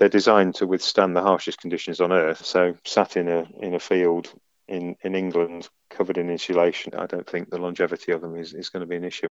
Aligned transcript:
they're 0.00 0.08
designed 0.08 0.56
to 0.56 0.66
withstand 0.66 1.14
the 1.14 1.22
harshest 1.22 1.60
conditions 1.60 2.00
on 2.00 2.10
Earth. 2.10 2.44
So, 2.44 2.74
sat 2.84 3.16
in 3.16 3.28
a 3.28 3.46
in 3.60 3.74
a 3.74 3.78
field 3.78 4.32
in 4.66 4.96
in 5.02 5.14
England, 5.14 5.68
covered 5.90 6.16
in 6.18 6.30
insulation, 6.30 6.94
I 6.96 7.06
don't 7.06 7.28
think 7.28 7.50
the 7.50 7.58
longevity 7.58 8.12
of 8.12 8.22
them 8.22 8.34
is, 8.36 8.54
is 8.54 8.70
going 8.70 8.80
to 8.80 8.86
be 8.86 8.96
an 8.96 9.04
issue. 9.04 9.28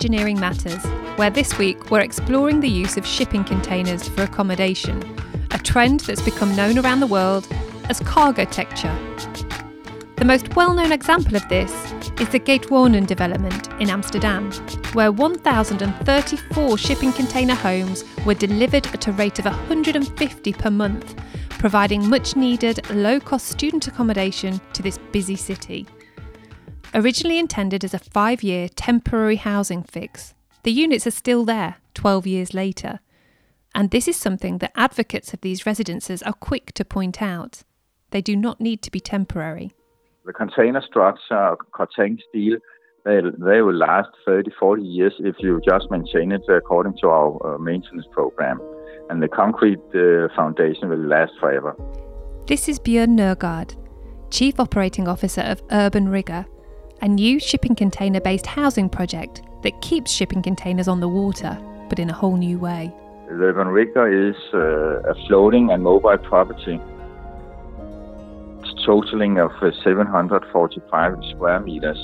Engineering 0.00 0.40
Matters, 0.40 0.82
where 1.18 1.28
this 1.28 1.58
week 1.58 1.90
we're 1.90 2.00
exploring 2.00 2.60
the 2.60 2.70
use 2.70 2.96
of 2.96 3.04
shipping 3.04 3.44
containers 3.44 4.08
for 4.08 4.22
accommodation, 4.22 4.98
a 5.50 5.58
trend 5.58 6.00
that's 6.00 6.22
become 6.22 6.56
known 6.56 6.78
around 6.78 7.00
the 7.00 7.06
world 7.06 7.46
as 7.90 8.00
cargotecture. 8.00 8.96
The 10.16 10.24
most 10.24 10.56
well 10.56 10.72
known 10.72 10.90
example 10.90 11.36
of 11.36 11.46
this 11.50 11.70
is 12.18 12.30
the 12.30 12.40
Keetwonen 12.40 13.06
development 13.06 13.68
in 13.78 13.90
Amsterdam, 13.90 14.50
where 14.94 15.12
1,034 15.12 16.78
shipping 16.78 17.12
container 17.12 17.54
homes 17.54 18.02
were 18.24 18.32
delivered 18.32 18.86
at 18.86 19.06
a 19.06 19.12
rate 19.12 19.38
of 19.38 19.44
150 19.44 20.52
per 20.54 20.70
month, 20.70 21.14
providing 21.58 22.08
much 22.08 22.36
needed 22.36 22.88
low 22.88 23.20
cost 23.20 23.48
student 23.48 23.86
accommodation 23.86 24.62
to 24.72 24.80
this 24.82 24.96
busy 25.12 25.36
city. 25.36 25.86
Originally 26.92 27.38
intended 27.38 27.84
as 27.84 27.94
a 27.94 28.00
five 28.00 28.42
year 28.42 28.68
temporary 28.68 29.36
housing 29.36 29.84
fix, 29.84 30.34
the 30.64 30.72
units 30.72 31.06
are 31.06 31.12
still 31.12 31.44
there 31.44 31.76
12 31.94 32.26
years 32.26 32.52
later. 32.52 32.98
And 33.74 33.90
this 33.90 34.08
is 34.08 34.16
something 34.16 34.58
that 34.58 34.72
advocates 34.74 35.32
of 35.32 35.40
these 35.40 35.64
residences 35.64 36.20
are 36.24 36.32
quick 36.32 36.72
to 36.72 36.84
point 36.84 37.22
out. 37.22 37.62
They 38.10 38.20
do 38.20 38.34
not 38.34 38.60
need 38.60 38.82
to 38.82 38.90
be 38.90 38.98
temporary. 38.98 39.70
The 40.26 40.32
container 40.32 40.82
structure, 40.82 41.56
container 41.72 42.18
steel, 42.28 42.58
they, 43.04 43.20
they 43.38 43.62
will 43.62 43.76
last 43.76 44.08
30, 44.26 44.50
40 44.58 44.82
years 44.82 45.14
if 45.20 45.36
you 45.38 45.60
just 45.64 45.88
maintain 45.90 46.32
it 46.32 46.42
according 46.48 46.96
to 47.02 47.08
our 47.08 47.54
uh, 47.54 47.58
maintenance 47.58 48.06
program. 48.10 48.60
And 49.08 49.22
the 49.22 49.28
concrete 49.28 49.78
uh, 49.94 50.28
foundation 50.34 50.88
will 50.88 51.06
last 51.06 51.32
forever. 51.38 51.76
This 52.46 52.68
is 52.68 52.80
Björn 52.80 53.10
Nørgaard, 53.10 53.76
Chief 54.30 54.58
Operating 54.58 55.06
Officer 55.06 55.42
of 55.42 55.62
Urban 55.70 56.08
Rigger, 56.08 56.44
a 57.02 57.08
new 57.08 57.40
shipping 57.40 57.74
container 57.74 58.20
based 58.20 58.46
housing 58.46 58.88
project 58.88 59.42
that 59.62 59.80
keeps 59.80 60.10
shipping 60.10 60.42
containers 60.42 60.88
on 60.88 61.00
the 61.00 61.08
water, 61.08 61.58
but 61.88 61.98
in 61.98 62.10
a 62.10 62.12
whole 62.12 62.36
new 62.36 62.58
way. 62.58 62.92
The 63.28 63.34
Urban 63.34 63.68
Rigger 63.68 64.28
is 64.30 64.36
uh, 64.52 65.10
a 65.10 65.14
floating 65.26 65.70
and 65.70 65.82
mobile 65.82 66.18
property 66.18 66.80
totaling 68.84 69.38
of 69.38 69.50
uh, 69.62 69.70
745 69.84 71.16
square 71.30 71.60
meters, 71.60 71.98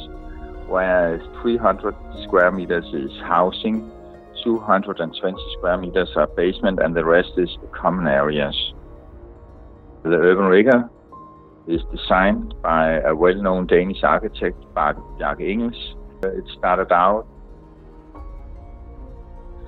whereas 0.69 1.21
300 1.43 1.95
square 2.25 2.51
meters 2.51 2.85
is 2.93 3.11
housing, 3.23 3.91
220 4.45 5.37
square 5.57 5.79
meters 5.79 6.09
are 6.17 6.27
basement, 6.29 6.79
and 6.81 6.95
the 6.95 7.05
rest 7.05 7.33
is 7.37 7.51
common 7.73 8.07
areas. 8.07 8.55
The 10.03 10.17
Urban 10.17 10.47
Rigger 10.47 10.89
is 11.67 11.81
designed 11.91 12.55
by 12.62 13.00
a 13.00 13.14
well-known 13.14 13.67
Danish 13.67 14.03
architect, 14.03 14.56
Bjarke 14.75 15.41
Ingels. 15.41 15.95
Uh, 16.25 16.28
it 16.28 16.45
started 16.56 16.92
out 16.92 17.27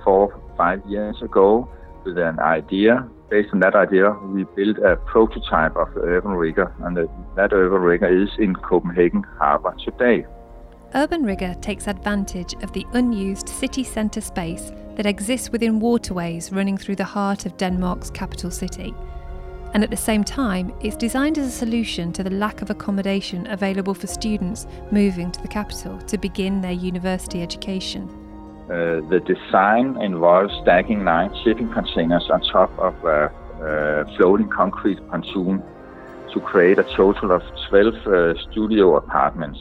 four, 0.03 0.41
five 0.57 0.81
years 0.87 1.21
ago 1.21 1.69
with 2.05 2.17
an 2.17 2.39
idea. 2.39 3.07
Based 3.29 3.49
on 3.53 3.59
that 3.59 3.75
idea, 3.75 4.11
we 4.11 4.43
built 4.55 4.77
a 4.79 4.95
prototype 4.95 5.75
of 5.75 5.93
the 5.93 6.01
Urban 6.01 6.31
Rigger, 6.31 6.73
and 6.79 6.97
that 7.35 7.53
Urban 7.53 7.81
Rigger 7.81 8.23
is 8.23 8.29
in 8.39 8.55
Copenhagen 8.55 9.23
Harbour 9.37 9.75
today. 9.85 10.25
Urban 10.95 11.23
Rigger 11.23 11.53
takes 11.61 11.87
advantage 11.87 12.55
of 12.63 12.73
the 12.73 12.87
unused 12.93 13.47
city 13.47 13.83
centre 13.83 14.21
space 14.21 14.71
that 14.95 15.05
exists 15.05 15.51
within 15.51 15.79
waterways 15.79 16.51
running 16.51 16.77
through 16.77 16.95
the 16.95 17.03
heart 17.03 17.45
of 17.45 17.55
Denmark's 17.57 18.09
capital 18.09 18.49
city 18.49 18.95
and 19.73 19.83
at 19.83 19.89
the 19.89 19.97
same 19.97 20.23
time, 20.23 20.73
it's 20.81 20.95
designed 20.95 21.37
as 21.37 21.47
a 21.47 21.51
solution 21.51 22.11
to 22.13 22.23
the 22.23 22.29
lack 22.29 22.61
of 22.61 22.69
accommodation 22.69 23.45
available 23.47 23.93
for 23.93 24.07
students 24.07 24.65
moving 24.91 25.31
to 25.31 25.41
the 25.41 25.47
capital 25.47 25.97
to 25.99 26.17
begin 26.17 26.61
their 26.61 26.71
university 26.71 27.41
education. 27.43 28.09
Uh, 28.65 29.01
the 29.09 29.19
design 29.25 29.99
involves 30.01 30.53
stacking 30.61 31.03
nine 31.03 31.31
shipping 31.43 31.71
containers 31.71 32.27
on 32.29 32.41
top 32.41 32.71
of 32.79 32.93
a, 33.03 33.31
a 33.61 34.17
floating 34.17 34.49
concrete 34.49 34.99
pontoon 35.09 35.61
to 36.33 36.39
create 36.39 36.77
a 36.77 36.83
total 36.95 37.31
of 37.31 37.41
12 37.69 38.07
uh, 38.07 38.33
studio 38.51 38.95
apartments. 38.95 39.59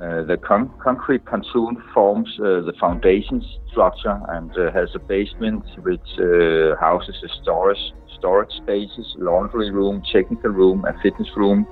Uh, 0.00 0.22
the 0.22 0.36
con- 0.36 0.72
concrete 0.82 1.24
pontoon 1.24 1.76
forms 1.92 2.28
uh, 2.40 2.62
the 2.62 2.72
foundation 2.80 3.44
structure 3.70 4.20
and 4.28 4.50
uh, 4.56 4.72
has 4.72 4.88
a 4.94 4.98
basement 4.98 5.64
which 5.82 6.00
uh, 6.18 6.74
houses 6.80 7.16
the 7.22 7.28
storage 7.42 7.92
storage 8.20 8.52
spaces, 8.52 9.16
laundry 9.18 9.70
room, 9.70 10.02
technical 10.12 10.50
room, 10.50 10.84
a 10.84 10.92
fitness 11.02 11.28
room, 11.36 11.66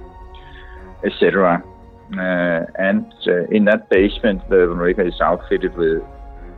etc. 1.04 1.62
Uh, 2.14 2.64
and 2.78 3.12
uh, 3.26 3.44
in 3.50 3.66
that 3.66 3.88
basement, 3.90 4.40
the 4.48 4.56
Urban 4.56 5.06
is 5.06 5.20
outfitted 5.20 5.76
with 5.76 6.02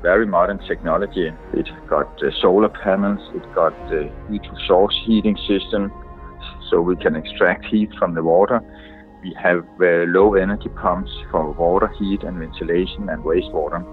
very 0.01 0.27
modern 0.27 0.59
technology. 0.67 1.31
It's 1.53 1.69
got 1.89 2.07
uh, 2.23 2.31
solar 2.41 2.69
panels, 2.71 3.21
it's 3.35 3.53
got 3.55 3.73
the 3.91 4.11
heat 4.31 4.43
to 4.45 4.67
source 4.67 4.99
heating 5.05 5.37
system, 5.49 5.93
so 6.71 6.81
we 6.81 6.97
can 6.97 7.17
extract 7.17 7.67
heat 7.67 7.91
from 7.99 8.15
the 8.15 8.23
water. 8.23 8.61
We 9.23 9.37
have 9.43 9.67
uh, 9.81 10.07
low 10.09 10.35
energy 10.35 10.71
pumps 10.71 11.11
for 11.31 11.53
water 11.53 11.93
heat 11.99 12.23
and 12.23 12.39
ventilation 12.39 13.11
and 13.11 13.23
wastewater. 13.23 13.85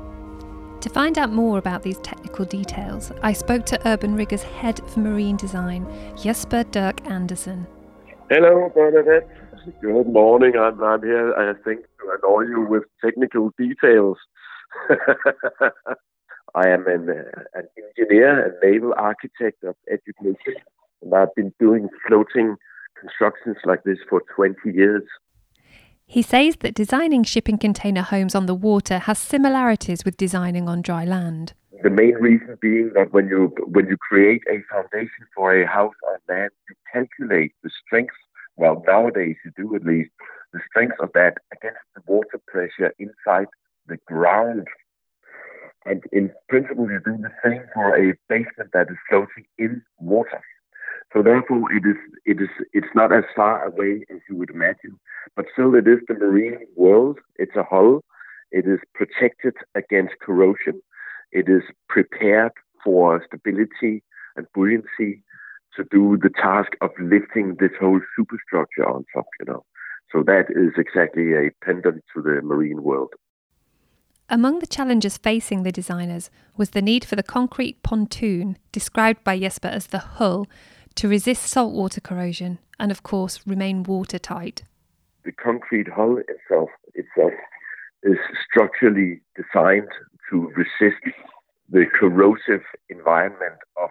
To 0.81 0.89
find 0.89 1.17
out 1.17 1.31
more 1.31 1.57
about 1.57 1.81
these 1.81 1.97
technical 1.99 2.45
details, 2.45 3.11
I 3.23 3.33
spoke 3.33 3.65
to 3.67 3.88
Urban 3.88 4.15
Rigger's 4.15 4.43
head 4.43 4.79
of 4.79 4.95
marine 4.95 5.35
design, 5.35 5.88
Jesper 6.15 6.63
Dirk 6.65 7.05
Andersen. 7.09 7.65
Hello, 8.29 8.71
Bernadette. 8.75 9.27
Good 9.81 10.07
morning. 10.07 10.53
I'm, 10.55 10.81
I'm 10.83 11.01
here, 11.01 11.33
I 11.33 11.53
think, 11.63 11.81
to 11.81 12.17
annoy 12.17 12.41
you 12.41 12.67
with 12.69 12.83
technical 13.03 13.51
details. 13.57 14.17
I 16.53 16.69
am 16.69 16.85
an, 16.88 17.09
uh, 17.09 17.41
an 17.55 17.67
engineer 17.97 18.45
and 18.45 18.53
naval 18.61 18.94
architect 18.97 19.63
of 19.63 19.75
education, 19.91 20.61
and 21.01 21.13
I've 21.13 21.33
been 21.33 21.53
doing 21.59 21.89
floating 22.07 22.55
constructions 22.99 23.57
like 23.65 23.83
this 23.83 23.97
for 24.07 24.21
20 24.35 24.57
years. 24.65 25.03
He 26.09 26.22
says 26.22 26.56
that 26.62 26.73
designing 26.73 27.25
shipping 27.25 27.57
container 27.57 28.01
homes 28.01 28.34
on 28.34 28.45
the 28.45 28.56
water 28.56 28.97
has 29.00 29.19
similarities 29.19 30.06
with 30.06 30.16
designing 30.16 30.69
on 30.69 30.81
dry 30.81 31.03
land. 31.03 31.53
The 31.84 31.90
main 31.90 32.16
reason 32.16 32.57
being 32.62 32.91
that 32.95 33.12
when 33.12 33.28
you 33.28 33.53
when 33.68 33.88
you 33.88 33.97
create 33.97 34.41
a 34.50 34.63
foundation 34.72 35.28
for 35.35 35.53
a 35.53 35.68
house 35.68 35.94
on 36.07 36.18
land, 36.29 36.51
you 36.69 36.75
calculate 36.94 37.53
the 37.62 37.69
strength. 37.85 38.16
Well, 38.56 38.81
nowadays 38.88 39.35
you 39.44 39.51
do 39.57 39.75
at 39.75 39.84
least 39.84 40.12
the 40.53 40.62
strength 40.69 40.95
of 41.01 41.12
that 41.13 41.35
against 41.53 41.84
the 41.94 42.01
water 42.07 42.39
pressure 42.47 42.94
inside 42.97 43.47
the 43.88 43.97
ground. 44.07 44.68
And 45.85 46.03
in 46.13 46.31
principle, 46.47 46.89
you 46.89 47.01
do 47.03 47.18
the 47.18 47.34
same 47.44 47.63
for 47.74 47.95
a 47.95 48.13
basement 48.29 48.72
that 48.72 48.88
is 48.89 48.97
floating 49.09 49.45
in 49.57 49.81
water. 50.00 50.41
So 51.13 51.23
therefore, 51.23 51.72
it 51.72 51.84
is 51.85 51.95
it 52.25 52.41
is 52.41 52.50
it's 52.73 52.94
not 52.94 53.13
as 53.13 53.23
far 53.35 53.63
away 53.63 54.06
as 54.09 54.19
you 54.29 54.35
would 54.35 54.50
imagine, 54.50 55.00
but 55.35 55.45
still, 55.53 55.73
it 55.75 55.88
is 55.88 56.00
the 56.07 56.16
marine 56.16 56.59
world. 56.75 57.19
It's 57.38 57.56
a 57.56 57.63
hull. 57.63 58.04
It 58.51 58.65
is 58.68 58.80
protected 58.94 59.54
against 59.75 60.19
corrosion. 60.21 60.81
It 61.31 61.48
is 61.50 61.63
prepared 61.88 62.51
for 62.83 63.24
stability 63.25 64.04
and 64.36 64.48
buoyancy 64.54 65.24
to 65.75 65.83
do 65.92 66.18
the 66.21 66.30
task 66.30 66.71
of 66.81 66.92
lifting 67.00 67.56
this 67.60 67.71
whole 67.80 68.01
superstructure 68.18 68.88
on 68.88 69.06
top. 69.13 69.27
You 69.39 69.45
know, 69.53 69.65
so 70.12 70.24
that 70.24 70.45
is 70.50 70.74
exactly 70.77 71.33
a 71.33 71.51
pendant 71.63 72.03
to 72.13 72.21
the 72.21 72.42
marine 72.42 72.83
world. 72.83 73.13
Among 74.30 74.60
the 74.60 74.68
challenges 74.68 75.18
facing 75.18 75.63
the 75.63 75.71
designers 75.71 76.30
was 76.57 76.71
the 76.71 76.81
need 76.81 77.06
for 77.06 77.15
the 77.15 77.24
concrete 77.24 77.81
pontoon, 77.81 78.57
described 78.74 79.24
by 79.24 79.39
Jesper 79.39 79.69
as 79.69 79.88
the 79.88 80.00
hull, 80.00 80.48
to 80.97 81.07
resist 81.07 81.44
saltwater 81.44 82.01
corrosion 82.01 82.59
and, 82.79 82.91
of 82.91 83.03
course, 83.03 83.39
remain 83.45 83.83
watertight. 83.83 84.63
The 85.25 85.31
concrete 85.31 85.88
hull 85.88 86.17
itself, 86.17 86.69
itself 86.95 87.33
is 88.03 88.17
structurally 88.49 89.21
designed 89.35 89.89
to 90.29 90.51
resist 90.55 91.03
the 91.69 91.85
corrosive 91.99 92.63
environment 92.89 93.59
of, 93.81 93.89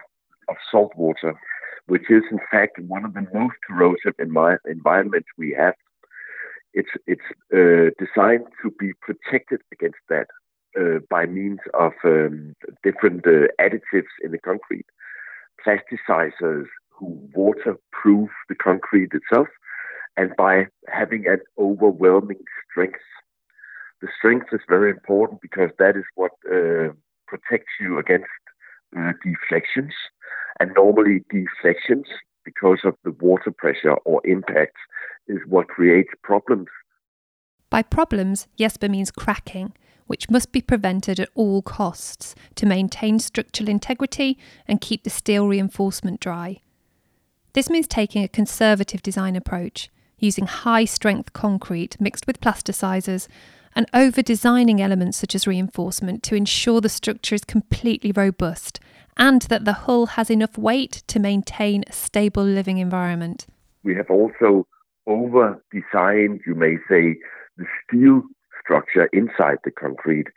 of 0.49 0.55
salt 0.71 0.91
water, 0.95 1.39
which 1.87 2.09
is 2.09 2.23
in 2.31 2.39
fact 2.51 2.79
one 2.79 3.05
of 3.05 3.13
the 3.13 3.25
most 3.33 3.55
corrosive 3.67 4.15
envi- 4.19 4.57
environments 4.65 5.27
we 5.37 5.55
have. 5.57 5.75
it's 6.73 6.93
it's 7.05 7.29
uh, 7.53 7.89
designed 8.03 8.47
to 8.61 8.71
be 8.79 8.91
protected 9.01 9.61
against 9.71 10.03
that 10.09 10.27
uh, 10.79 10.99
by 11.09 11.25
means 11.25 11.59
of 11.73 11.93
um, 12.03 12.55
different 12.83 13.25
uh, 13.25 13.47
additives 13.65 14.13
in 14.23 14.31
the 14.31 14.41
concrete, 14.49 14.85
plasticizers 15.65 16.67
who 16.97 17.19
waterproof 17.33 18.29
the 18.49 18.55
concrete 18.55 19.11
itself, 19.13 19.47
and 20.15 20.35
by 20.35 20.65
having 20.87 21.27
an 21.27 21.39
overwhelming 21.57 22.43
strength. 22.69 22.99
The 24.01 24.07
strength 24.17 24.47
is 24.51 24.61
very 24.67 24.91
important 24.91 25.41
because 25.41 25.69
that 25.79 25.95
is 25.95 26.05
what 26.15 26.31
uh, 26.45 26.93
protects 27.27 27.73
you 27.79 27.97
against 27.99 28.25
uh, 28.97 29.13
deflections, 29.23 29.93
and 30.59 30.71
normally 30.75 31.23
deflections 31.29 32.05
because 32.45 32.79
of 32.83 32.95
the 33.03 33.11
water 33.11 33.51
pressure 33.51 33.95
or 34.05 34.21
impact 34.25 34.77
is 35.27 35.39
what 35.47 35.67
creates 35.67 36.09
problems. 36.23 36.67
By 37.69 37.83
problems, 37.83 38.47
Jesper 38.57 38.87
means 38.87 39.11
cracking, 39.11 39.73
which 40.05 40.29
must 40.29 40.53
be 40.53 40.61
prevented 40.61 41.19
at 41.19 41.29
all 41.35 41.61
costs 41.61 42.33
to 42.55 42.65
maintain 42.65 43.19
structural 43.19 43.69
integrity 43.69 44.37
and 44.67 44.79
keep 44.79 45.03
the 45.03 45.09
steel 45.09 45.47
reinforcement 45.47 46.21
dry. 46.21 46.61
This 47.57 47.71
means 47.71 47.87
taking 47.87 48.23
a 48.23 48.27
conservative 48.27 49.01
design 49.01 49.35
approach, 49.35 49.89
using 50.19 50.45
high 50.45 50.85
strength 50.85 51.33
concrete 51.33 51.99
mixed 51.99 52.27
with 52.27 52.39
plasticizers, 52.39 53.27
and 53.75 53.87
over 53.95 54.21
designing 54.21 54.79
elements 54.79 55.17
such 55.17 55.33
as 55.33 55.47
reinforcement 55.47 56.21
to 56.21 56.35
ensure 56.35 56.81
the 56.81 56.87
structure 56.87 57.33
is 57.33 57.43
completely 57.43 58.11
robust 58.11 58.79
and 59.17 59.41
that 59.49 59.65
the 59.65 59.73
hull 59.73 60.05
has 60.05 60.29
enough 60.29 60.55
weight 60.55 61.01
to 61.07 61.19
maintain 61.19 61.83
a 61.87 61.93
stable 61.93 62.43
living 62.43 62.77
environment. 62.77 63.47
We 63.81 63.95
have 63.95 64.11
also 64.11 64.67
over 65.07 65.59
designed, 65.71 66.41
you 66.45 66.53
may 66.53 66.75
say, 66.87 67.17
the 67.57 67.65
steel 67.83 68.21
structure 68.61 69.09
inside 69.13 69.57
the 69.63 69.71
concrete 69.71 70.27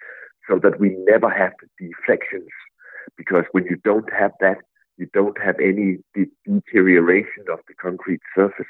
so 0.49 0.59
that 0.63 0.81
we 0.81 0.97
never 1.01 1.29
have 1.29 1.53
deflections. 1.79 2.49
Because 3.19 3.45
when 3.53 3.65
you 3.65 3.77
don't 3.85 4.11
have 4.11 4.33
that, 4.41 4.57
you 5.01 5.09
don't 5.15 5.41
have 5.43 5.59
any 5.59 5.99
de- 6.15 6.31
deterioration 6.47 7.45
of 7.51 7.59
the 7.67 7.75
concrete 7.75 8.21
surface. 8.35 8.67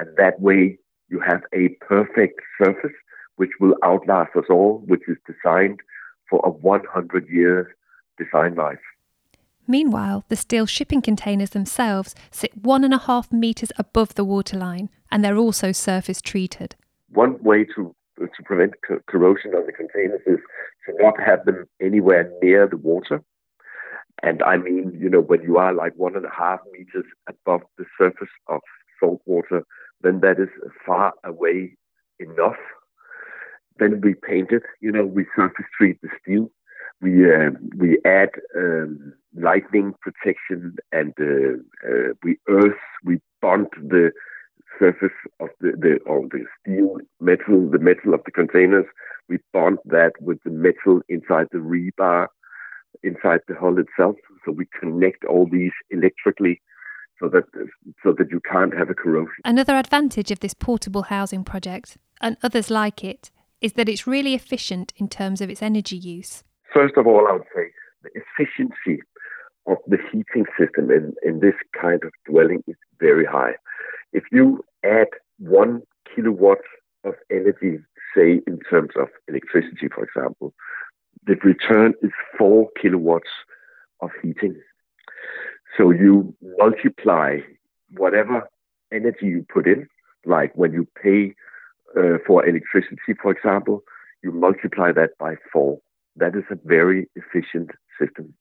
And 0.00 0.08
that 0.16 0.40
way 0.40 0.76
you 1.08 1.20
have 1.20 1.42
a 1.54 1.68
perfect 1.80 2.40
surface 2.62 2.96
which 3.36 3.52
will 3.60 3.76
outlast 3.84 4.34
us 4.36 4.46
all, 4.50 4.82
which 4.86 5.02
is 5.06 5.16
designed 5.26 5.80
for 6.28 6.40
a 6.44 6.50
100 6.50 7.28
year 7.28 7.76
design 8.18 8.56
life. 8.56 8.80
Meanwhile, 9.68 10.24
the 10.28 10.36
steel 10.36 10.66
shipping 10.66 11.00
containers 11.00 11.50
themselves 11.50 12.16
sit 12.32 12.56
one 12.56 12.82
and 12.82 12.92
a 12.92 12.98
half 12.98 13.32
metres 13.32 13.70
above 13.78 14.16
the 14.16 14.24
waterline 14.24 14.90
and 15.12 15.24
they're 15.24 15.36
also 15.36 15.70
surface 15.70 16.20
treated. 16.20 16.74
One 17.10 17.40
way 17.42 17.64
to 17.76 17.94
to 18.18 18.42
prevent 18.44 18.74
co- 18.86 19.00
corrosion 19.06 19.54
on 19.54 19.66
the 19.66 19.72
containers 19.72 20.20
is 20.26 20.38
to 20.86 20.94
not 21.02 21.18
have 21.20 21.44
them 21.44 21.64
anywhere 21.80 22.30
near 22.42 22.66
the 22.68 22.76
water. 22.76 23.22
And 24.22 24.42
I 24.42 24.56
mean, 24.56 24.96
you 24.98 25.08
know, 25.08 25.20
when 25.20 25.42
you 25.42 25.56
are 25.56 25.72
like 25.72 25.94
one 25.96 26.16
and 26.16 26.24
a 26.24 26.30
half 26.36 26.60
meters 26.72 27.06
above 27.28 27.62
the 27.78 27.84
surface 27.98 28.28
of 28.48 28.60
salt 29.00 29.20
water, 29.26 29.62
then 30.00 30.20
that 30.20 30.38
is 30.38 30.48
far 30.86 31.12
away 31.24 31.76
enough. 32.18 32.56
Then 33.78 34.00
we 34.00 34.14
paint 34.14 34.50
it, 34.52 34.62
you 34.80 34.92
know, 34.92 35.04
we 35.04 35.26
surface 35.34 35.66
treat 35.76 36.00
the 36.02 36.08
steel. 36.20 36.50
We 37.00 37.32
uh, 37.32 37.50
we 37.76 37.98
add 38.04 38.30
um, 38.56 39.12
lightning 39.34 39.94
protection 40.00 40.76
and 40.92 41.12
uh, 41.20 41.58
uh, 41.88 42.12
we 42.22 42.38
earth, 42.48 42.78
we 43.02 43.20
bond 43.40 43.66
the 43.80 44.12
surface 44.78 45.16
of 45.40 45.48
the, 45.60 45.72
the 45.78 45.98
or 46.06 46.28
the 46.30 46.44
steel 46.60 46.98
metal, 47.20 47.68
the 47.70 47.78
metal 47.78 48.14
of 48.14 48.20
the 48.24 48.30
containers. 48.30 48.86
We 49.28 49.38
bond 49.52 49.78
that 49.86 50.12
with 50.20 50.38
the 50.44 50.50
metal 50.50 51.00
inside 51.08 51.48
the 51.50 51.58
rebar, 51.58 52.28
inside 53.02 53.40
the 53.48 53.54
hull 53.54 53.78
itself. 53.78 54.16
So 54.44 54.52
we 54.52 54.66
connect 54.78 55.24
all 55.24 55.46
these 55.50 55.72
electrically 55.90 56.60
so 57.20 57.28
that 57.28 57.44
so 58.02 58.12
that 58.18 58.30
you 58.30 58.40
can't 58.40 58.76
have 58.76 58.90
a 58.90 58.94
corrosion. 58.94 59.34
Another 59.44 59.76
advantage 59.76 60.30
of 60.30 60.40
this 60.40 60.54
portable 60.54 61.02
housing 61.02 61.44
project, 61.44 61.96
and 62.20 62.36
others 62.42 62.70
like 62.70 63.04
it, 63.04 63.30
is 63.60 63.74
that 63.74 63.88
it's 63.88 64.06
really 64.06 64.34
efficient 64.34 64.92
in 64.96 65.08
terms 65.08 65.40
of 65.40 65.48
its 65.48 65.62
energy 65.62 65.96
use. 65.96 66.42
First 66.74 66.96
of 66.96 67.06
all, 67.06 67.28
I 67.28 67.32
would 67.32 67.42
say 67.54 67.70
the 68.02 68.10
efficiency 68.14 69.02
of 69.66 69.76
the 69.86 69.98
heating 70.10 70.46
system 70.58 70.90
in, 70.90 71.14
in 71.22 71.38
this 71.40 71.54
kind 71.80 72.02
of 72.02 72.10
dwelling 72.28 72.64
is 72.66 72.74
very 72.98 73.24
high. 73.24 73.52
If 74.12 74.24
you 74.32 74.64
add 74.84 75.06
one 75.38 75.82
kilowatt 76.12 76.58
of 77.04 77.14
energy, 77.30 77.78
say 78.14 78.40
in 78.46 78.58
terms 78.68 78.90
of 78.98 79.08
electricity, 79.28 79.88
for 79.94 80.04
example, 80.04 80.52
the 81.26 81.36
return 81.44 81.94
is 82.02 82.10
four 82.36 82.68
kilowatts 82.80 83.30
of 84.00 84.10
heating. 84.22 84.60
So 85.76 85.90
you 85.90 86.34
multiply 86.58 87.38
whatever 87.96 88.48
energy 88.92 89.26
you 89.26 89.46
put 89.52 89.66
in, 89.66 89.86
like 90.26 90.52
when 90.56 90.72
you 90.72 90.86
pay 91.02 91.34
uh, 91.96 92.18
for 92.26 92.46
electricity, 92.46 93.14
for 93.20 93.30
example, 93.32 93.82
you 94.22 94.32
multiply 94.32 94.92
that 94.92 95.10
by 95.18 95.36
four. 95.52 95.78
That 96.16 96.34
is 96.36 96.44
a 96.50 96.56
very 96.64 97.08
efficient 97.16 97.70
system. 97.98 98.34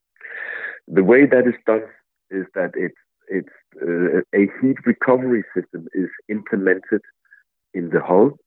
The 0.88 1.04
way 1.04 1.25
that 1.25 1.48
is 1.48 1.56
done 1.66 1.83
is 2.30 2.45
that 2.56 2.72
it's 2.75 2.95
it's 3.28 3.50
uh, 3.81 4.19
a 4.36 4.48
heat 4.62 4.78
recovery 4.86 5.44
system 5.56 5.88
is 5.94 6.10
implemented 6.28 7.01
in 7.74 7.89
the 7.89 8.01
hull. 8.01 8.38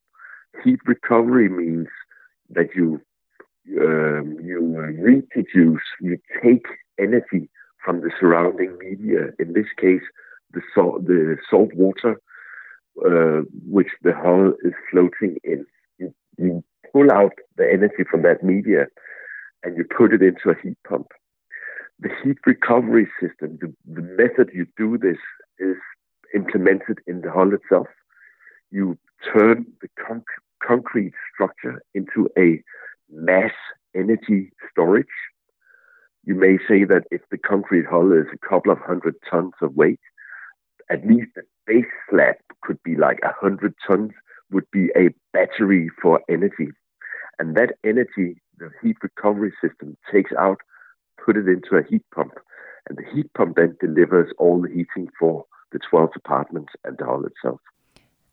Heat 0.62 0.80
recovery 0.84 1.48
means 1.48 1.88
that 2.50 2.68
you 2.74 3.00
um, 3.80 4.36
you 4.42 4.60
reproduce, 4.98 5.82
you 6.00 6.18
take 6.42 6.66
energy 6.98 7.48
from 7.84 8.00
the 8.00 8.10
surrounding 8.18 8.76
media. 8.78 9.28
In 9.38 9.52
this 9.52 9.66
case, 9.80 10.02
the 10.52 10.62
salt, 10.74 11.06
the 11.06 11.36
salt 11.50 11.70
water, 11.74 12.20
uh, 13.04 13.42
which 13.68 13.88
the 14.02 14.14
hull 14.14 14.52
is 14.64 14.72
floating 14.90 15.36
in. 15.44 15.66
You, 15.98 16.14
you 16.38 16.64
pull 16.92 17.10
out 17.10 17.32
the 17.56 17.70
energy 17.70 18.04
from 18.08 18.22
that 18.22 18.42
media, 18.42 18.86
and 19.62 19.76
you 19.76 19.84
put 19.84 20.12
it 20.12 20.22
into 20.22 20.50
a 20.50 20.60
heat 20.62 20.76
pump 20.88 21.08
the 22.00 22.10
heat 22.22 22.38
recovery 22.46 23.08
system, 23.20 23.58
the, 23.60 23.72
the 23.86 24.02
method 24.02 24.50
you 24.52 24.66
do 24.76 24.98
this 24.98 25.18
is 25.58 25.76
implemented 26.34 26.98
in 27.06 27.20
the 27.20 27.30
hull 27.30 27.52
itself. 27.54 27.86
You 28.70 28.98
turn 29.32 29.66
the 29.80 29.88
con- 30.06 30.24
concrete 30.62 31.14
structure 31.32 31.82
into 31.94 32.28
a 32.36 32.62
mass 33.10 33.52
energy 33.94 34.52
storage. 34.70 35.06
You 36.24 36.34
may 36.34 36.58
say 36.68 36.84
that 36.84 37.04
if 37.10 37.20
the 37.30 37.38
concrete 37.38 37.86
hull 37.86 38.12
is 38.12 38.26
a 38.32 38.48
couple 38.48 38.72
of 38.72 38.78
hundred 38.78 39.14
tons 39.30 39.52
of 39.60 39.74
weight, 39.74 40.00
at 40.90 41.06
least 41.06 41.28
the 41.34 41.42
base 41.66 41.84
slab 42.10 42.36
could 42.62 42.82
be 42.82 42.96
like 42.96 43.18
a 43.22 43.32
hundred 43.32 43.74
tons, 43.86 44.12
would 44.50 44.70
be 44.70 44.88
a 44.96 45.08
battery 45.32 45.90
for 46.00 46.20
energy. 46.28 46.68
And 47.38 47.56
that 47.56 47.74
energy, 47.84 48.40
the 48.58 48.70
heat 48.82 48.96
recovery 49.02 49.52
system 49.60 49.96
takes 50.12 50.32
out 50.38 50.60
put 51.24 51.36
it 51.36 51.48
into 51.48 51.76
a 51.76 51.82
heat 51.88 52.02
pump, 52.14 52.34
and 52.88 52.98
the 52.98 53.04
heat 53.14 53.32
pump 53.34 53.56
then 53.56 53.76
delivers 53.80 54.32
all 54.38 54.60
the 54.60 54.68
heating 54.68 55.08
for 55.18 55.44
the 55.72 55.78
12 55.90 56.10
apartments 56.16 56.72
and 56.84 56.96
the 56.98 57.04
hall 57.04 57.24
itself. 57.24 57.60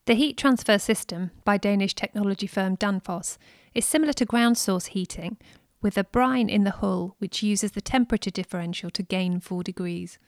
The 0.06 0.16
heat 0.16 0.38
transfer 0.38 0.78
system 0.78 1.32
by 1.44 1.58
Danish 1.58 1.94
technology 1.94 2.48
firm 2.48 2.76
Danfoss 2.76 3.38
is 3.74 3.86
similar 3.86 4.14
to 4.14 4.26
ground 4.26 4.58
source 4.58 4.88
heating, 4.88 5.38
with 5.82 5.98
a 5.98 6.04
brine 6.04 6.50
in 6.50 6.64
the 6.64 6.72
hull 6.72 7.16
which 7.20 7.42
uses 7.42 7.72
the 7.72 7.82
temperature 7.82 8.30
differential 8.30 8.90
to 8.92 9.04
gain 9.04 9.40
4 9.40 9.64
degrees. 9.64 10.20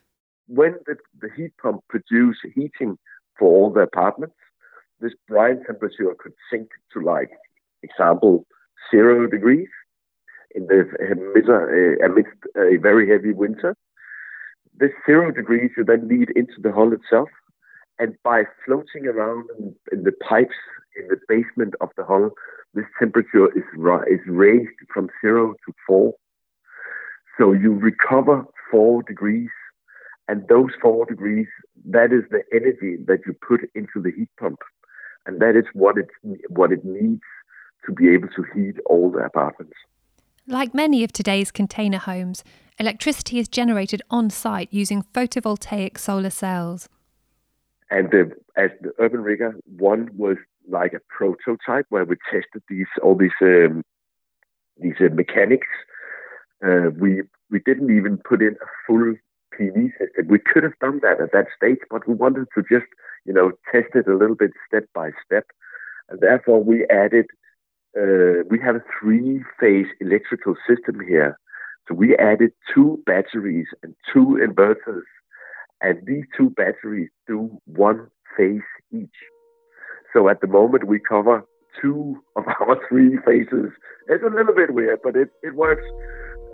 When 0.48 0.76
the, 0.86 0.96
the 1.22 1.30
heat 1.36 1.52
pump 1.62 1.84
produces 1.90 2.40
heating 2.56 2.98
for 3.38 3.48
all 3.48 3.72
the 3.72 3.82
apartments, 3.82 4.36
this 5.00 5.14
brine 5.28 5.64
temperature 5.66 6.14
could 6.18 6.34
sink 6.52 6.70
to 6.94 7.02
like, 7.02 7.32
example, 7.82 8.46
zero 8.90 9.28
degrees 9.28 9.68
in 10.56 10.68
the 10.68 10.86
uh, 11.02 12.06
amidst 12.06 12.38
a 12.56 12.78
very 12.78 13.10
heavy 13.10 13.34
winter. 13.34 13.76
This 14.80 14.92
zero 15.06 15.32
degrees 15.32 15.72
you 15.78 15.84
then 15.84 16.08
lead 16.08 16.30
into 16.36 16.54
the 16.62 16.72
hull 16.72 16.94
itself, 16.94 17.30
and 18.00 18.16
by 18.24 18.44
floating 18.66 19.08
around 19.08 19.50
in, 19.60 19.76
in 19.92 20.04
the 20.04 20.12
pipes 20.12 20.56
in 20.96 21.08
the 21.08 21.18
basement 21.28 21.74
of 21.82 21.90
the 21.98 22.04
hull, 22.04 22.32
this 22.74 22.86
temperature 23.00 23.48
is 23.56 23.64
is 24.08 24.20
raised 24.28 24.70
from 24.94 25.10
zero 25.22 25.54
to 25.66 25.74
four. 25.86 26.14
So 27.38 27.52
you 27.52 27.74
recover 27.74 28.46
four 28.72 29.04
degrees, 29.04 29.50
and 30.28 30.48
those 30.48 30.72
four 30.82 31.06
degrees, 31.06 31.48
that 31.86 32.12
is 32.12 32.24
the 32.30 32.44
energy 32.54 32.98
that 33.08 33.20
you 33.26 33.34
put 33.34 33.62
into 33.76 34.02
the 34.02 34.12
heat 34.12 34.30
pump, 34.40 34.60
and 35.26 35.40
that 35.40 35.56
is 35.56 35.66
what 35.74 35.98
it 35.98 36.10
what 36.50 36.72
it 36.72 36.84
needs 36.84 37.22
to 37.86 37.92
be 37.92 38.10
able 38.10 38.30
to 38.30 38.44
heat 38.54 38.76
all 38.86 39.12
the 39.12 39.20
apartments. 39.20 39.76
Like 40.48 40.74
many 40.74 41.04
of 41.04 41.14
today's 41.14 41.52
container 41.52 41.98
homes, 41.98 42.44
electricity 42.78 43.40
is 43.40 43.48
generated 43.48 44.02
on 44.10 44.30
site 44.30 44.68
using 44.72 45.04
photovoltaic 45.14 45.98
solar 45.98 46.30
cells. 46.30 46.90
And 47.90 48.10
the, 48.12 48.32
as 48.58 48.72
the 48.82 48.92
Urban 49.00 49.22
Rigger, 49.22 49.56
one 49.78 50.10
was 50.18 50.38
like 50.70 50.94
a 50.94 51.02
prototype 51.10 51.86
where 51.90 52.06
we 52.06 52.16
tested 52.32 52.64
these 52.70 52.88
all 53.02 53.16
these 53.16 53.32
um, 53.42 53.84
these 54.80 54.96
uh, 55.00 55.14
mechanics. 55.14 55.68
Uh, 56.66 56.90
we 56.98 57.22
we 57.50 57.60
didn't 57.66 57.96
even 57.96 58.18
put 58.18 58.42
in 58.42 58.56
a 58.62 58.68
full 58.88 59.16
PV 59.58 59.92
system. 60.00 60.28
We 60.28 60.40
could 60.40 60.64
have 60.64 60.78
done 60.80 61.00
that 61.04 61.22
at 61.22 61.32
that 61.34 61.48
stage, 61.56 61.80
but 61.90 62.08
we 62.08 62.14
wanted 62.14 62.48
to 62.56 62.62
just 62.62 62.90
you 63.26 63.34
know 63.34 63.52
test 63.72 63.96
it 63.96 64.08
a 64.08 64.16
little 64.16 64.36
bit 64.36 64.52
step 64.68 64.86
by 64.94 65.12
step, 65.26 65.46
and 66.10 66.20
therefore 66.20 66.64
we 66.64 66.86
added. 66.88 67.26
Uh, 67.96 68.42
we 68.50 68.58
have 68.60 68.76
a 68.76 68.84
three-phase 69.00 69.86
electrical 70.02 70.56
system 70.68 71.00
here, 71.08 71.38
so 71.88 71.94
we 71.94 72.18
added 72.18 72.52
two 72.74 73.00
batteries 73.06 73.68
and 73.84 73.94
two 74.12 74.40
inverters, 74.42 75.04
and 75.80 76.04
these 76.08 76.24
two 76.36 76.50
batteries 76.50 77.10
do 77.28 77.62
one 77.66 78.08
phase 78.36 78.62
each. 78.92 79.10
So 80.14 80.30
at 80.30 80.42
the 80.42 80.48
moment, 80.48 80.88
we 80.88 81.00
cover 81.00 81.44
two 81.82 82.22
of 82.36 82.44
our 82.62 82.80
three 82.88 83.18
phases. 83.26 83.72
It's 84.08 84.24
a 84.24 84.30
little 84.30 84.54
bit 84.54 84.74
weird, 84.74 85.00
but 85.04 85.16
it, 85.16 85.30
it 85.42 85.56
works 85.56 85.84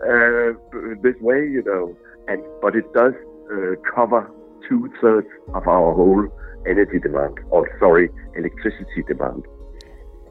uh, 0.03 0.53
this 1.01 1.15
way, 1.21 1.39
you 1.39 1.63
know. 1.65 1.95
And 2.27 2.41
but 2.61 2.75
it 2.75 2.91
does 2.93 3.13
uh, 3.51 3.75
cover 3.93 4.29
two 4.67 4.89
thirds 5.01 5.27
of 5.53 5.67
our 5.67 5.93
whole 5.93 6.27
energy 6.67 6.99
demand, 6.99 7.39
or 7.49 7.69
sorry, 7.79 8.09
electricity 8.35 9.03
demand. 9.07 9.45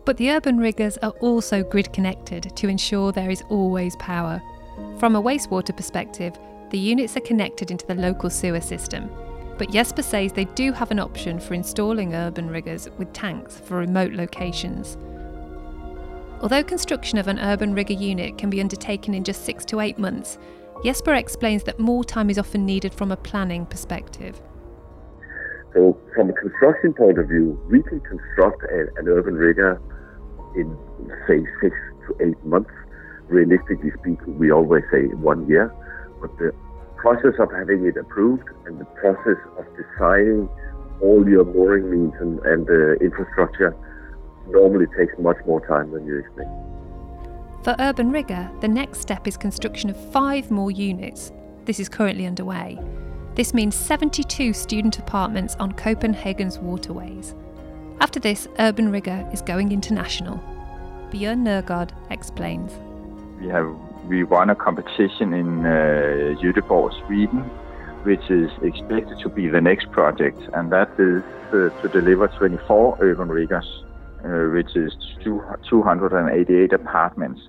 But 0.04 0.16
the 0.16 0.30
urban 0.30 0.58
riggers 0.58 0.96
are 0.98 1.12
also 1.20 1.62
grid 1.62 1.92
connected 1.92 2.56
to 2.56 2.68
ensure 2.68 3.12
there 3.12 3.30
is 3.30 3.42
always 3.50 3.96
power. 3.96 4.40
From 4.98 5.16
a 5.16 5.22
wastewater 5.22 5.76
perspective, 5.76 6.38
the 6.70 6.78
units 6.78 7.16
are 7.16 7.20
connected 7.20 7.70
into 7.70 7.86
the 7.86 7.94
local 7.94 8.30
sewer 8.30 8.60
system, 8.60 9.10
but 9.58 9.70
Jesper 9.70 10.02
says 10.02 10.32
they 10.32 10.44
do 10.44 10.72
have 10.72 10.92
an 10.92 11.00
option 11.00 11.40
for 11.40 11.54
installing 11.54 12.14
urban 12.14 12.48
riggers 12.48 12.88
with 12.96 13.12
tanks 13.12 13.60
for 13.60 13.76
remote 13.76 14.12
locations. 14.12 14.96
Although 16.40 16.62
construction 16.62 17.18
of 17.18 17.26
an 17.26 17.40
urban 17.40 17.74
rigger 17.74 17.94
unit 17.94 18.38
can 18.38 18.48
be 18.48 18.60
undertaken 18.60 19.12
in 19.12 19.24
just 19.24 19.44
six 19.44 19.64
to 19.66 19.80
eight 19.80 19.98
months, 19.98 20.38
Jesper 20.84 21.14
explains 21.14 21.64
that 21.64 21.80
more 21.80 22.04
time 22.04 22.30
is 22.30 22.38
often 22.38 22.64
needed 22.64 22.94
from 22.94 23.10
a 23.10 23.16
planning 23.16 23.66
perspective. 23.66 24.40
So, 25.74 25.98
from 26.14 26.30
a 26.30 26.32
construction 26.32 26.94
point 26.94 27.18
of 27.18 27.28
view, 27.28 27.60
we 27.68 27.82
can 27.82 28.00
construct 28.00 28.62
a, 28.62 28.86
an 28.96 29.08
urban 29.08 29.34
rigger 29.34 29.80
in, 30.54 30.78
say, 31.26 31.44
six 31.60 31.76
to 32.06 32.26
eight 32.26 32.42
months. 32.44 32.70
Realistically 33.26 33.90
speaking, 33.98 34.38
we 34.38 34.52
always 34.52 34.84
say 34.92 35.06
one 35.08 35.46
year. 35.48 35.74
But 36.20 36.36
the 36.38 36.52
process 36.98 37.34
of 37.38 37.50
having 37.50 37.86
it 37.86 37.96
approved 37.96 38.48
and 38.66 38.78
the 38.78 38.84
process 38.84 39.38
of 39.56 39.64
designing 39.76 40.48
all 41.00 41.28
your 41.28 41.44
mooring 41.44 41.90
means 41.90 42.14
and, 42.20 42.38
and 42.40 42.66
the 42.66 42.96
infrastructure 43.00 43.74
normally 44.48 44.86
takes 44.96 45.12
much 45.18 45.36
more 45.46 45.64
time 45.66 45.90
than 45.92 46.06
you 46.06 46.18
expect. 46.18 46.50
For 47.64 47.76
Urban 47.78 48.10
Rigger, 48.10 48.50
the 48.60 48.68
next 48.68 49.00
step 49.00 49.26
is 49.26 49.36
construction 49.36 49.90
of 49.90 50.12
five 50.12 50.50
more 50.50 50.70
units. 50.70 51.32
This 51.64 51.80
is 51.80 51.88
currently 51.88 52.26
underway. 52.26 52.78
This 53.34 53.54
means 53.54 53.74
72 53.74 54.52
student 54.52 54.98
apartments 54.98 55.54
on 55.56 55.72
Copenhagen's 55.72 56.58
waterways. 56.58 57.34
After 58.00 58.20
this, 58.20 58.48
Urban 58.58 58.90
Rigger 58.90 59.28
is 59.32 59.42
going 59.42 59.72
international. 59.72 60.40
Björn 61.10 61.42
Nørgaard 61.42 61.90
explains. 62.10 62.72
We 63.40 63.48
have 63.48 63.66
we 64.08 64.24
won 64.24 64.50
a 64.50 64.54
competition 64.54 65.32
in 65.32 65.66
uh, 65.66 66.34
Göteborg, 66.40 66.92
Sweden, 67.06 67.40
which 68.04 68.30
is 68.30 68.50
expected 68.62 69.18
to 69.22 69.28
be 69.28 69.48
the 69.48 69.60
next 69.60 69.90
project, 69.92 70.38
and 70.54 70.72
that 70.72 70.88
is 70.98 71.22
uh, 71.52 71.68
to 71.82 71.88
deliver 71.88 72.28
24 72.28 72.98
urban 73.00 73.28
riggers, 73.28 73.66
uh, 74.24 74.50
which 74.52 74.74
is 74.76 74.92
two, 75.22 75.42
288 75.68 76.72
apartments. 76.72 77.40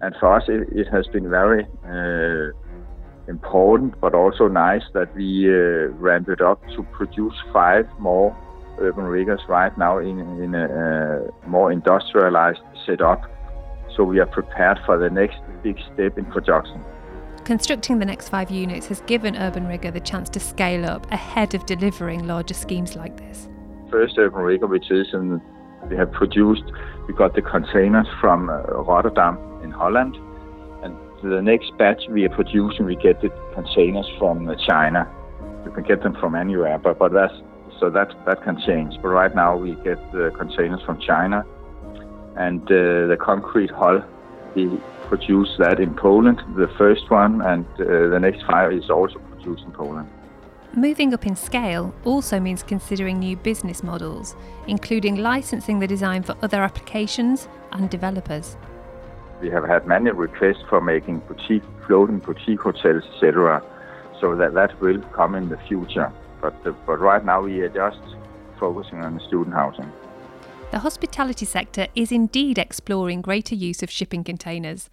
And 0.00 0.14
for 0.18 0.34
us, 0.36 0.44
it, 0.48 0.68
it 0.72 0.88
has 0.88 1.06
been 1.08 1.30
very 1.30 1.64
uh, 1.86 2.52
important, 3.28 4.00
but 4.00 4.14
also 4.14 4.48
nice 4.48 4.82
that 4.92 5.14
we 5.14 5.48
uh, 5.48 5.88
ramped 5.98 6.28
it 6.28 6.40
up 6.40 6.60
to 6.76 6.82
produce 6.92 7.34
five 7.52 7.86
more 7.98 8.36
urban 8.78 9.04
riggers 9.04 9.40
right 9.48 9.76
now 9.78 9.98
in, 9.98 10.18
in 10.42 10.54
a, 10.54 11.30
a 11.44 11.48
more 11.48 11.70
industrialized 11.70 12.60
setup 12.84 13.30
so 13.96 14.04
we 14.04 14.18
are 14.20 14.26
prepared 14.26 14.78
for 14.86 14.98
the 14.98 15.10
next 15.10 15.38
big 15.62 15.78
step 15.92 16.18
in 16.18 16.24
production. 16.26 16.82
Constructing 17.44 17.98
the 17.98 18.06
next 18.06 18.30
five 18.30 18.50
units 18.50 18.86
has 18.86 19.02
given 19.02 19.36
Urban 19.36 19.66
Rigger 19.66 19.90
the 19.90 20.00
chance 20.00 20.30
to 20.30 20.40
scale 20.40 20.86
up 20.86 21.10
ahead 21.12 21.54
of 21.54 21.66
delivering 21.66 22.26
larger 22.26 22.54
schemes 22.54 22.96
like 22.96 23.16
this. 23.18 23.48
First 23.90 24.16
Urban 24.16 24.40
Rigger, 24.40 24.66
which 24.66 24.90
is 24.90 25.08
in, 25.12 25.42
we 25.90 25.96
have 25.96 26.10
produced, 26.10 26.64
we 27.06 27.14
got 27.14 27.34
the 27.34 27.42
containers 27.42 28.06
from 28.20 28.48
uh, 28.48 28.62
Rotterdam 28.62 29.38
in 29.62 29.70
Holland, 29.70 30.16
and 30.82 30.96
the 31.22 31.42
next 31.42 31.70
batch 31.76 32.02
we 32.08 32.24
are 32.24 32.30
producing, 32.30 32.86
we 32.86 32.96
get 32.96 33.20
the 33.20 33.28
containers 33.54 34.06
from 34.18 34.48
uh, 34.48 34.54
China. 34.66 35.06
You 35.66 35.70
can 35.70 35.84
get 35.84 36.02
them 36.02 36.14
from 36.18 36.34
anywhere, 36.34 36.78
but, 36.78 36.98
but 36.98 37.12
that's 37.12 37.34
so 37.80 37.90
that 37.90 38.08
that 38.26 38.42
can 38.42 38.60
change. 38.66 38.94
But 39.02 39.08
right 39.08 39.34
now 39.34 39.56
we 39.56 39.74
get 39.84 39.98
the 40.12 40.32
containers 40.36 40.80
from 40.82 41.00
China, 41.00 41.44
and 42.36 42.62
uh, 42.62 43.06
the 43.06 43.16
concrete 43.20 43.70
hull 43.70 44.02
we 44.54 44.70
produce 45.08 45.56
that 45.58 45.80
in 45.80 45.94
Poland, 45.94 46.42
the 46.56 46.68
first 46.78 47.10
one, 47.10 47.42
and 47.42 47.64
uh, 47.80 48.08
the 48.08 48.18
next 48.20 48.44
five 48.44 48.72
is 48.72 48.90
also 48.90 49.18
produced 49.18 49.64
in 49.64 49.72
Poland. 49.72 50.08
Moving 50.74 51.14
up 51.14 51.26
in 51.26 51.36
scale 51.36 51.94
also 52.04 52.40
means 52.40 52.62
considering 52.62 53.20
new 53.20 53.36
business 53.36 53.82
models, 53.82 54.34
including 54.66 55.16
licensing 55.16 55.78
the 55.78 55.86
design 55.86 56.22
for 56.22 56.34
other 56.42 56.62
applications 56.62 57.48
and 57.72 57.88
developers. 57.90 58.56
We 59.40 59.50
have 59.50 59.64
had 59.64 59.86
many 59.86 60.10
requests 60.10 60.64
for 60.68 60.80
making 60.80 61.20
boutique, 61.28 61.62
floating 61.86 62.18
boutique 62.18 62.60
hotels, 62.60 63.04
etc. 63.14 63.62
So 64.20 64.34
that 64.36 64.54
that 64.54 64.80
will 64.80 65.00
come 65.12 65.34
in 65.34 65.48
the 65.48 65.58
future. 65.68 66.10
But 66.40 66.54
uh, 66.66 66.72
but 66.86 66.98
right 66.98 67.24
now 67.24 67.42
we 67.42 67.60
are 67.60 67.68
just 67.68 68.00
focusing 68.58 68.98
on 69.00 69.20
student 69.28 69.54
housing. 69.54 69.92
The 70.74 70.80
hospitality 70.80 71.46
sector 71.46 71.86
is 71.94 72.10
indeed 72.10 72.58
exploring 72.58 73.22
greater 73.22 73.54
use 73.54 73.80
of 73.84 73.92
shipping 73.92 74.24
containers. 74.24 74.90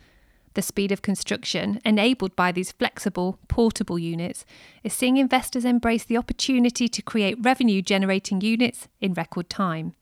The 0.54 0.62
speed 0.62 0.92
of 0.92 1.02
construction, 1.02 1.82
enabled 1.84 2.36
by 2.36 2.52
these 2.52 2.72
flexible, 2.72 3.40
portable 3.48 3.98
units, 3.98 4.46
is 4.84 4.94
seeing 4.94 5.18
investors 5.18 5.66
embrace 5.66 6.04
the 6.04 6.18
opportunity 6.18 6.88
to 6.88 7.02
create 7.02 7.44
revenue 7.44 7.82
generating 7.82 8.42
units 8.42 8.90
in 9.00 9.16
record 9.16 9.50
time. 9.50 9.96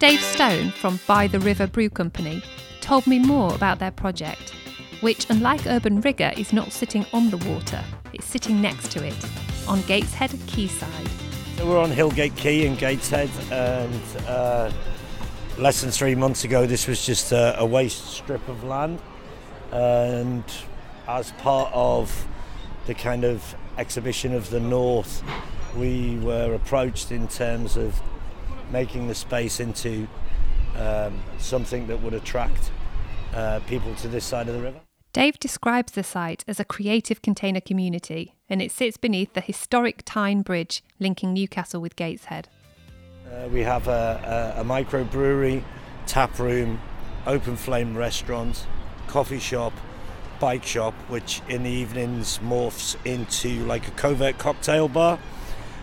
Dave 0.00 0.20
Stone 0.20 0.72
from 0.72 0.98
By 1.06 1.28
the 1.28 1.38
River 1.38 1.68
Brew 1.68 1.88
Company 1.88 2.42
told 2.80 3.06
me 3.06 3.20
more 3.20 3.54
about 3.54 3.78
their 3.78 3.92
project, 3.92 4.54
which, 5.02 5.30
unlike 5.30 5.68
Urban 5.68 6.00
Rigger, 6.00 6.32
is 6.36 6.52
not 6.52 6.72
sitting 6.72 7.06
on 7.12 7.30
the 7.30 7.36
water, 7.48 7.84
it's 8.18 8.26
sitting 8.26 8.60
next 8.60 8.90
to 8.92 9.06
it, 9.06 9.14
on 9.66 9.80
Gateshead 9.82 10.30
Quayside. 10.48 11.08
So 11.56 11.66
we're 11.66 11.80
on 11.80 11.90
Hillgate 11.90 12.36
Quay 12.36 12.66
in 12.66 12.74
Gateshead, 12.76 13.30
and 13.50 14.02
uh, 14.26 14.70
less 15.56 15.80
than 15.80 15.90
three 15.90 16.14
months 16.14 16.44
ago, 16.44 16.66
this 16.66 16.86
was 16.86 17.04
just 17.04 17.32
a, 17.32 17.58
a 17.58 17.64
waste 17.64 18.06
strip 18.06 18.46
of 18.48 18.64
land. 18.64 19.00
And 19.72 20.44
as 21.06 21.32
part 21.32 21.70
of 21.72 22.26
the 22.86 22.94
kind 22.94 23.24
of 23.24 23.54
exhibition 23.76 24.34
of 24.34 24.50
the 24.50 24.60
North, 24.60 25.22
we 25.76 26.18
were 26.18 26.54
approached 26.54 27.12
in 27.12 27.28
terms 27.28 27.76
of 27.76 28.00
making 28.70 29.08
the 29.08 29.14
space 29.14 29.60
into 29.60 30.08
um, 30.76 31.20
something 31.38 31.86
that 31.86 32.02
would 32.02 32.14
attract 32.14 32.70
uh, 33.34 33.60
people 33.66 33.94
to 33.96 34.08
this 34.08 34.24
side 34.24 34.48
of 34.48 34.54
the 34.54 34.62
river. 34.62 34.80
Dave 35.18 35.40
describes 35.40 35.94
the 35.94 36.04
site 36.04 36.44
as 36.46 36.60
a 36.60 36.64
creative 36.64 37.22
container 37.22 37.60
community, 37.60 38.36
and 38.48 38.62
it 38.62 38.70
sits 38.70 38.96
beneath 38.96 39.32
the 39.32 39.40
historic 39.40 40.02
Tyne 40.04 40.42
Bridge 40.42 40.84
linking 41.00 41.34
Newcastle 41.34 41.80
with 41.80 41.96
Gateshead. 41.96 42.48
Uh, 43.26 43.48
we 43.48 43.62
have 43.62 43.88
a, 43.88 44.54
a, 44.56 44.60
a 44.60 44.64
microbrewery, 44.64 45.64
tap 46.06 46.38
room, 46.38 46.80
open 47.26 47.56
flame 47.56 47.96
restaurant, 47.96 48.64
coffee 49.08 49.40
shop, 49.40 49.72
bike 50.38 50.64
shop, 50.64 50.94
which 51.08 51.42
in 51.48 51.64
the 51.64 51.70
evenings 51.70 52.38
morphs 52.38 52.94
into 53.04 53.66
like 53.66 53.88
a 53.88 53.90
covert 53.90 54.38
cocktail 54.38 54.86
bar. 54.86 55.18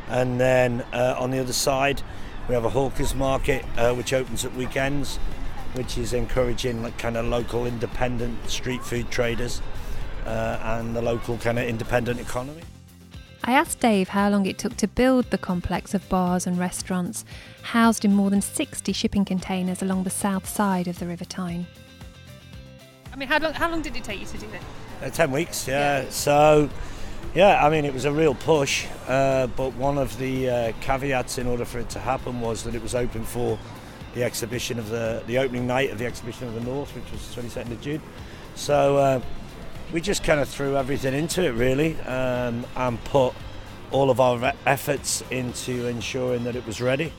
And 0.08 0.40
then 0.40 0.86
uh, 0.94 1.18
on 1.20 1.32
the 1.32 1.40
other 1.40 1.52
side, 1.52 2.02
we 2.48 2.56
have 2.56 2.64
a 2.64 2.70
hawkers 2.70 3.14
market, 3.14 3.66
uh, 3.76 3.94
which 3.96 4.14
opens 4.14 4.46
at 4.46 4.56
weekends 4.56 5.20
which 5.76 5.98
is 5.98 6.14
encouraging 6.14 6.82
like 6.82 6.98
kind 6.98 7.18
of 7.18 7.26
local 7.26 7.66
independent 7.66 8.50
street 8.50 8.84
food 8.84 9.10
traders 9.12 9.62
uh, 10.26 10.60
and 10.64 10.96
the 10.96 11.02
local 11.02 11.38
kind 11.38 11.60
of 11.60 11.66
independent 11.66 12.20
economy. 12.20 12.62
I 13.44 13.54
asked 13.54 13.80
Dave 13.80 14.10
how 14.10 14.30
long 14.30 14.48
it 14.48 14.58
took 14.58 14.76
to 14.78 14.88
build 14.88 15.30
the 15.30 15.38
complex 15.38 15.94
of 15.94 16.08
bars 16.10 16.48
and 16.48 16.58
restaurants 16.58 17.24
housed 17.62 18.04
in 18.04 18.14
more 18.14 18.32
than 18.32 18.42
60 18.42 18.92
shipping 18.92 19.24
containers 19.24 19.84
along 19.84 20.04
the 20.04 20.10
south 20.10 20.48
side 20.48 20.88
of 20.88 20.98
the 20.98 21.06
River 21.06 21.26
Tyne. 21.26 21.68
I 23.14 23.18
mean, 23.18 23.28
how 23.28 23.38
long, 23.38 23.54
how 23.54 23.70
long 23.70 23.82
did 23.84 23.96
it 23.96 24.04
take 24.04 24.20
you 24.20 24.26
to 24.26 24.38
do 24.38 24.48
that? 24.48 25.08
Uh, 25.08 25.10
10 25.12 25.32
weeks, 25.32 25.68
yeah. 25.68 26.02
yeah. 26.02 26.10
So 26.10 26.70
Yeah, 27.36 27.66
I 27.66 27.70
mean, 27.70 27.84
it 27.84 27.94
was 27.94 28.06
a 28.06 28.14
real 28.14 28.34
push, 28.34 28.88
uh, 29.10 29.48
but 29.48 29.74
one 29.74 29.98
of 29.98 30.18
the 30.20 30.50
uh, 30.50 30.72
caveats 30.80 31.38
in 31.38 31.48
order 31.48 31.66
for 31.66 31.80
it 31.80 31.90
to 31.90 32.00
happen 32.00 32.40
was 32.40 32.64
that 32.64 32.76
it 32.76 32.82
was 32.82 32.96
open 32.96 33.26
for 33.26 33.60
the 34.16 34.24
exhibition 34.24 34.80
of 34.80 34.90
the, 34.90 35.22
the 35.28 35.38
opening 35.38 35.68
night 35.68 35.92
of 35.92 36.00
the 36.00 36.06
exhibition 36.06 36.48
of 36.48 36.56
the 36.56 36.62
North, 36.62 36.96
which 36.96 37.12
was 37.12 37.22
22nd 37.36 37.72
of 37.72 37.82
June. 37.82 38.02
So 38.56 38.98
uh, 38.98 39.22
we 39.94 40.02
just 40.02 40.24
kind 40.24 40.40
of 40.40 40.50
threw 40.50 40.76
everything 40.78 41.14
into 41.14 41.46
it, 41.46 41.52
really, 41.52 42.00
um, 42.02 42.66
and 42.76 43.04
put 43.04 43.34
all 43.92 44.10
of 44.10 44.20
our 44.20 44.54
efforts 44.66 45.24
into 45.30 45.86
ensuring 45.88 46.46
that 46.46 46.56
it 46.56 46.66
was 46.66 46.82
ready. 46.82 47.14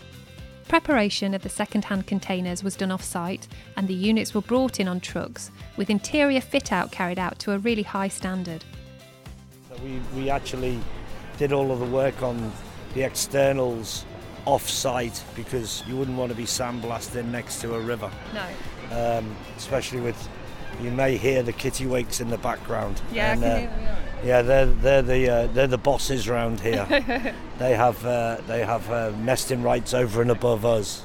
Preparation 0.68 1.32
of 1.32 1.42
the 1.42 1.48
second-hand 1.48 2.08
containers 2.08 2.64
was 2.64 2.74
done 2.74 2.90
off-site 2.90 3.46
and 3.76 3.86
the 3.86 3.94
units 3.94 4.34
were 4.34 4.40
brought 4.40 4.80
in 4.80 4.88
on 4.88 4.98
trucks, 4.98 5.52
with 5.76 5.90
interior 5.90 6.40
fit-out 6.40 6.90
carried 6.90 7.20
out 7.20 7.38
to 7.38 7.52
a 7.52 7.58
really 7.58 7.84
high 7.84 8.08
standard. 8.08 8.64
We, 9.84 10.00
we 10.16 10.30
actually 10.30 10.80
did 11.38 11.52
all 11.52 11.70
of 11.70 11.78
the 11.78 11.86
work 11.86 12.22
on 12.22 12.50
the 12.94 13.02
externals 13.02 14.06
off-site 14.46 15.22
because 15.34 15.82
you 15.86 15.96
wouldn't 15.96 16.16
want 16.16 16.30
to 16.30 16.36
be 16.36 16.44
sandblasting 16.44 17.26
next 17.26 17.60
to 17.60 17.74
a 17.74 17.80
river. 17.80 18.10
No. 18.32 19.18
Um, 19.18 19.36
especially 19.56 20.00
with, 20.00 20.28
you 20.80 20.90
may 20.90 21.16
hear 21.16 21.42
the 21.42 21.52
kittiwakes 21.52 22.20
in 22.20 22.30
the 22.30 22.38
background. 22.38 23.02
Yeah, 23.12 23.32
and, 23.32 23.44
I 23.44 23.48
can 23.48 23.50
uh, 23.50 23.58
hear 23.58 23.68
them, 23.68 24.00
yeah. 24.24 24.42
they're 24.42 24.66
they're 24.66 25.02
the 25.02 25.28
uh, 25.28 25.46
they're 25.48 25.66
the 25.66 25.78
bosses 25.78 26.28
around 26.28 26.60
here. 26.60 26.86
they 27.58 27.74
have 27.74 28.04
uh, 28.06 28.38
they 28.46 28.64
have 28.64 28.90
uh, 28.90 29.10
nesting 29.18 29.62
rights 29.62 29.92
over 29.92 30.22
and 30.22 30.30
above 30.30 30.64
us. 30.64 31.04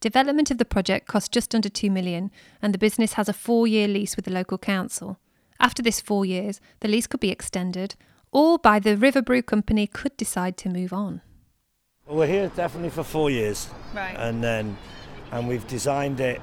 Development 0.00 0.50
of 0.50 0.58
the 0.58 0.64
project 0.64 1.08
cost 1.08 1.32
just 1.32 1.54
under 1.54 1.68
two 1.68 1.90
million, 1.90 2.30
and 2.62 2.72
the 2.72 2.78
business 2.78 3.14
has 3.14 3.28
a 3.28 3.32
four-year 3.32 3.88
lease 3.88 4.14
with 4.14 4.24
the 4.24 4.32
local 4.32 4.58
council. 4.58 5.18
After 5.58 5.82
this 5.82 6.00
four 6.00 6.24
years, 6.24 6.60
the 6.80 6.88
lease 6.88 7.06
could 7.06 7.20
be 7.20 7.30
extended, 7.30 7.96
or 8.30 8.58
by 8.58 8.78
the 8.78 8.96
River 8.96 9.22
Brew 9.22 9.42
Company 9.42 9.86
could 9.86 10.16
decide 10.16 10.56
to 10.58 10.68
move 10.68 10.92
on. 10.92 11.22
Well, 12.06 12.18
we're 12.18 12.28
here 12.28 12.52
definitely 12.54 12.90
for 12.90 13.02
four 13.02 13.30
years, 13.30 13.68
right? 13.92 14.14
And 14.16 14.42
then, 14.42 14.78
and 15.32 15.48
we've 15.48 15.66
designed 15.66 16.20
it 16.20 16.40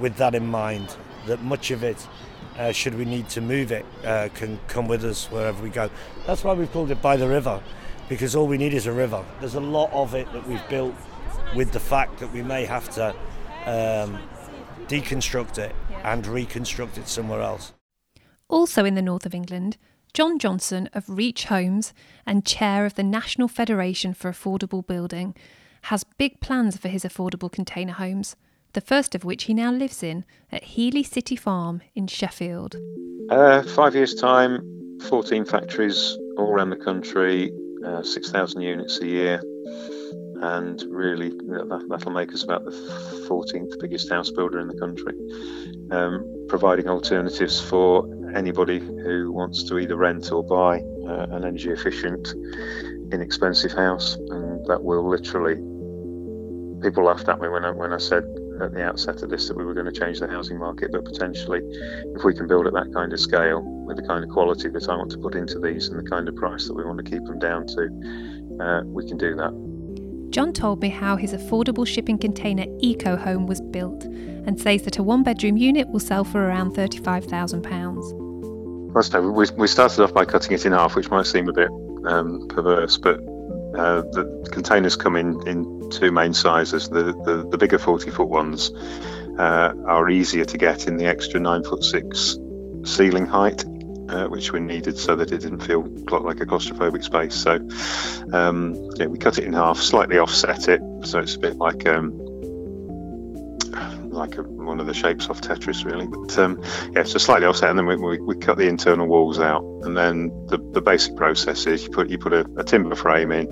with 0.00 0.16
that 0.16 0.34
in 0.34 0.46
mind. 0.46 0.96
That 1.26 1.42
much 1.42 1.70
of 1.70 1.84
it, 1.84 2.08
uh, 2.56 2.72
should 2.72 2.94
we 2.94 3.04
need 3.04 3.28
to 3.30 3.42
move 3.42 3.70
it, 3.70 3.84
uh, 4.02 4.30
can 4.32 4.58
come 4.66 4.88
with 4.88 5.04
us 5.04 5.30
wherever 5.30 5.62
we 5.62 5.68
go. 5.68 5.90
That's 6.26 6.42
why 6.42 6.54
we've 6.54 6.72
called 6.72 6.90
it 6.90 7.02
by 7.02 7.18
the 7.18 7.28
river, 7.28 7.60
because 8.08 8.34
all 8.34 8.46
we 8.46 8.56
need 8.56 8.72
is 8.72 8.86
a 8.86 8.92
river. 8.92 9.22
There's 9.40 9.56
a 9.56 9.60
lot 9.60 9.92
of 9.92 10.14
it 10.14 10.32
that 10.32 10.48
we've 10.48 10.66
built 10.70 10.94
with 11.54 11.72
the 11.72 11.80
fact 11.80 12.18
that 12.20 12.32
we 12.32 12.42
may 12.42 12.64
have 12.64 12.88
to 12.94 13.08
um, 13.66 14.18
deconstruct 14.86 15.58
it 15.58 15.76
and 16.02 16.26
reconstruct 16.26 16.96
it 16.96 17.08
somewhere 17.08 17.42
else. 17.42 17.74
Also 18.48 18.86
in 18.86 18.94
the 18.94 19.02
north 19.02 19.26
of 19.26 19.34
England, 19.34 19.76
John 20.14 20.38
Johnson 20.38 20.88
of 20.92 21.08
Reach 21.08 21.46
Homes 21.46 21.92
and 22.24 22.46
chair 22.46 22.86
of 22.86 22.94
the 22.94 23.02
National 23.02 23.48
Federation 23.48 24.14
for 24.14 24.30
Affordable 24.30 24.86
Building 24.86 25.34
has 25.82 26.04
big 26.04 26.38
plans 26.38 26.76
for 26.76 26.86
his 26.86 27.02
affordable 27.02 27.50
container 27.50 27.94
homes, 27.94 28.36
the 28.74 28.80
first 28.80 29.16
of 29.16 29.24
which 29.24 29.44
he 29.44 29.54
now 29.54 29.72
lives 29.72 30.04
in 30.04 30.24
at 30.52 30.62
Heeley 30.62 31.02
City 31.02 31.34
Farm 31.34 31.82
in 31.96 32.06
Sheffield. 32.06 32.76
Uh, 33.28 33.64
five 33.64 33.96
years' 33.96 34.14
time, 34.14 34.60
14 35.08 35.44
factories 35.46 36.16
all 36.38 36.46
around 36.48 36.70
the 36.70 36.76
country, 36.76 37.52
uh, 37.84 38.04
6,000 38.04 38.60
units 38.60 39.00
a 39.00 39.06
year, 39.06 39.42
and 40.42 40.80
really 40.90 41.30
that, 41.30 42.02
will 42.04 42.12
make 42.12 42.32
us 42.32 42.44
about 42.44 42.64
the 42.64 42.70
14th 43.28 43.80
biggest 43.80 44.08
house 44.10 44.30
builder 44.30 44.60
in 44.60 44.68
the 44.68 44.78
country, 44.78 45.14
um, 45.90 46.46
providing 46.48 46.88
alternatives 46.88 47.60
for 47.60 48.06
anybody 48.34 48.78
who 48.78 49.32
wants 49.32 49.62
to 49.64 49.78
either 49.78 49.96
rent 49.96 50.30
or 50.32 50.42
buy 50.42 50.80
uh, 51.08 51.26
an 51.30 51.44
energy 51.44 51.70
efficient, 51.70 52.34
inexpensive 53.12 53.72
house, 53.72 54.16
and 54.16 54.64
that 54.66 54.82
will 54.82 55.08
literally. 55.08 55.56
People 56.82 57.04
laughed 57.04 57.28
at 57.28 57.40
me 57.40 57.48
when 57.48 57.64
I 57.64 57.70
when 57.70 57.92
I 57.92 57.98
said 57.98 58.24
at 58.60 58.72
the 58.72 58.82
outset 58.82 59.22
of 59.22 59.30
this 59.30 59.48
that 59.48 59.56
we 59.56 59.64
were 59.64 59.74
going 59.74 59.86
to 59.86 59.92
change 59.92 60.20
the 60.20 60.28
housing 60.28 60.58
market, 60.58 60.92
but 60.92 61.04
potentially, 61.04 61.60
if 62.14 62.24
we 62.24 62.34
can 62.34 62.46
build 62.46 62.66
at 62.66 62.72
that 62.74 62.92
kind 62.92 63.12
of 63.12 63.20
scale 63.20 63.62
with 63.62 63.96
the 63.96 64.02
kind 64.02 64.22
of 64.22 64.30
quality 64.30 64.68
that 64.68 64.88
I 64.88 64.96
want 64.96 65.10
to 65.12 65.18
put 65.18 65.34
into 65.34 65.58
these 65.58 65.88
and 65.88 65.98
the 65.98 66.08
kind 66.08 66.28
of 66.28 66.36
price 66.36 66.66
that 66.66 66.74
we 66.74 66.84
want 66.84 66.98
to 66.98 67.10
keep 67.10 67.24
them 67.24 67.38
down 67.38 67.66
to, 67.68 68.60
uh, 68.60 68.82
we 68.84 69.06
can 69.06 69.16
do 69.16 69.34
that. 69.36 70.30
John 70.30 70.52
told 70.52 70.82
me 70.82 70.88
how 70.88 71.16
his 71.16 71.32
affordable 71.32 71.86
shipping 71.86 72.18
container 72.18 72.66
Eco 72.80 73.16
Home 73.16 73.46
was 73.46 73.60
built 73.60 74.04
and 74.04 74.60
says 74.60 74.82
that 74.82 74.98
a 74.98 75.02
one 75.02 75.22
bedroom 75.22 75.56
unit 75.56 75.88
will 75.88 76.00
sell 76.00 76.24
for 76.24 76.44
around 76.44 76.72
£35,000. 76.74 78.23
We, 78.94 79.46
we 79.56 79.66
started 79.66 80.02
off 80.04 80.14
by 80.14 80.24
cutting 80.24 80.52
it 80.52 80.64
in 80.64 80.72
half, 80.72 80.94
which 80.94 81.10
might 81.10 81.26
seem 81.26 81.48
a 81.48 81.52
bit 81.52 81.68
um, 82.06 82.46
perverse, 82.48 82.96
but 82.96 83.18
uh, 83.76 84.02
the 84.02 84.48
containers 84.52 84.94
come 84.94 85.16
in, 85.16 85.46
in 85.48 85.90
two 85.90 86.12
main 86.12 86.32
sizes. 86.32 86.88
The, 86.88 87.12
the, 87.24 87.48
the 87.50 87.58
bigger 87.58 87.78
40 87.78 88.10
foot 88.12 88.28
ones 88.28 88.70
uh, 89.36 89.74
are 89.86 90.08
easier 90.08 90.44
to 90.44 90.56
get 90.56 90.86
in 90.86 90.96
the 90.96 91.06
extra 91.06 91.40
9 91.40 91.64
foot 91.64 91.82
6 91.82 92.38
ceiling 92.84 93.26
height, 93.26 93.64
uh, 94.08 94.28
which 94.28 94.52
we 94.52 94.60
needed 94.60 94.96
so 94.96 95.16
that 95.16 95.32
it 95.32 95.38
didn't 95.38 95.60
feel 95.60 95.82
like 95.82 96.40
a 96.40 96.46
claustrophobic 96.46 97.02
space. 97.02 97.34
So 97.34 97.54
um, 98.32 98.74
yeah, 98.94 99.06
we 99.06 99.18
cut 99.18 99.38
it 99.38 99.44
in 99.44 99.54
half, 99.54 99.78
slightly 99.78 100.18
offset 100.18 100.68
it, 100.68 100.80
so 101.02 101.18
it's 101.18 101.34
a 101.34 101.40
bit 101.40 101.56
like 101.56 101.84
um, 101.88 102.23
like 104.14 104.38
a, 104.38 104.42
one 104.42 104.80
of 104.80 104.86
the 104.86 104.94
shapes 104.94 105.28
off 105.28 105.40
Tetris, 105.40 105.84
really. 105.84 106.06
But 106.06 106.38
um, 106.38 106.62
yeah, 106.94 107.02
so 107.04 107.18
slightly 107.18 107.46
offset, 107.46 107.70
and 107.70 107.78
then 107.78 107.86
we, 107.86 107.96
we, 107.96 108.18
we, 108.20 108.36
cut 108.36 108.56
the 108.56 108.68
internal 108.68 109.06
walls 109.06 109.38
out, 109.38 109.62
and 109.82 109.96
then 109.96 110.28
the, 110.46 110.58
the 110.72 110.80
basic 110.80 111.16
process 111.16 111.66
is 111.66 111.84
you 111.84 111.90
put 111.90 112.08
you 112.08 112.18
put 112.18 112.32
a, 112.32 112.46
a 112.56 112.64
timber 112.64 112.94
frame 112.94 113.32
in 113.32 113.48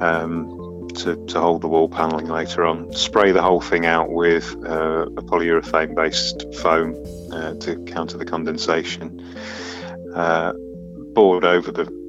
um, 0.00 0.88
to, 0.94 1.24
to 1.26 1.40
hold 1.40 1.62
the 1.62 1.68
wall 1.68 1.88
paneling 1.88 2.28
later 2.28 2.64
on. 2.64 2.92
Spray 2.92 3.32
the 3.32 3.42
whole 3.42 3.60
thing 3.60 3.86
out 3.86 4.10
with 4.10 4.54
uh, 4.64 5.06
a 5.06 5.22
polyurethane-based 5.22 6.54
foam 6.54 6.94
uh, 7.32 7.54
to 7.54 7.84
counter 7.84 8.16
the 8.16 8.24
condensation. 8.24 9.20
Uh, 10.14 10.52
board 11.14 11.44
over 11.44 11.70
the 11.70 12.04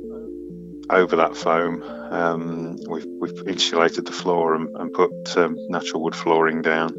over 0.90 1.16
that 1.16 1.36
foam. 1.36 1.82
Um, 1.84 2.78
we've, 2.88 3.08
we've, 3.20 3.48
insulated 3.48 4.06
the 4.06 4.12
floor 4.12 4.54
and, 4.54 4.70
and 4.76 4.94
put 4.94 5.36
um, 5.36 5.58
natural 5.70 6.04
wood 6.04 6.16
flooring 6.16 6.62
down 6.62 6.94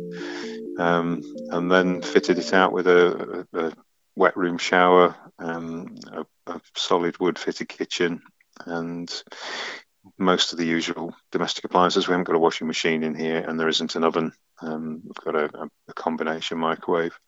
um, 0.78 1.22
and 1.50 1.70
then 1.70 2.02
fitted 2.02 2.38
it 2.38 2.52
out 2.52 2.72
with 2.72 2.86
a, 2.86 3.46
a, 3.52 3.66
a 3.66 3.72
wet 4.14 4.36
room 4.36 4.58
shower, 4.58 5.14
um, 5.38 5.96
a, 6.12 6.24
a, 6.46 6.60
solid 6.74 7.18
wood 7.20 7.38
fitted 7.38 7.68
kitchen, 7.68 8.22
and 8.64 9.22
most 10.18 10.52
of 10.52 10.58
the 10.58 10.66
usual 10.66 11.14
domestic 11.32 11.64
appliances. 11.64 12.06
We 12.06 12.12
haven't 12.12 12.24
got 12.24 12.36
a 12.36 12.40
washing 12.40 12.66
machine 12.66 13.02
in 13.02 13.14
here, 13.14 13.38
and 13.38 13.58
there 13.58 13.68
isn't 13.68 13.94
an 13.94 14.04
oven. 14.04 14.32
Um, 14.60 15.02
we've 15.04 15.34
got 15.34 15.36
a, 15.36 15.70
combination 15.94 16.58
microwave. 16.58 17.18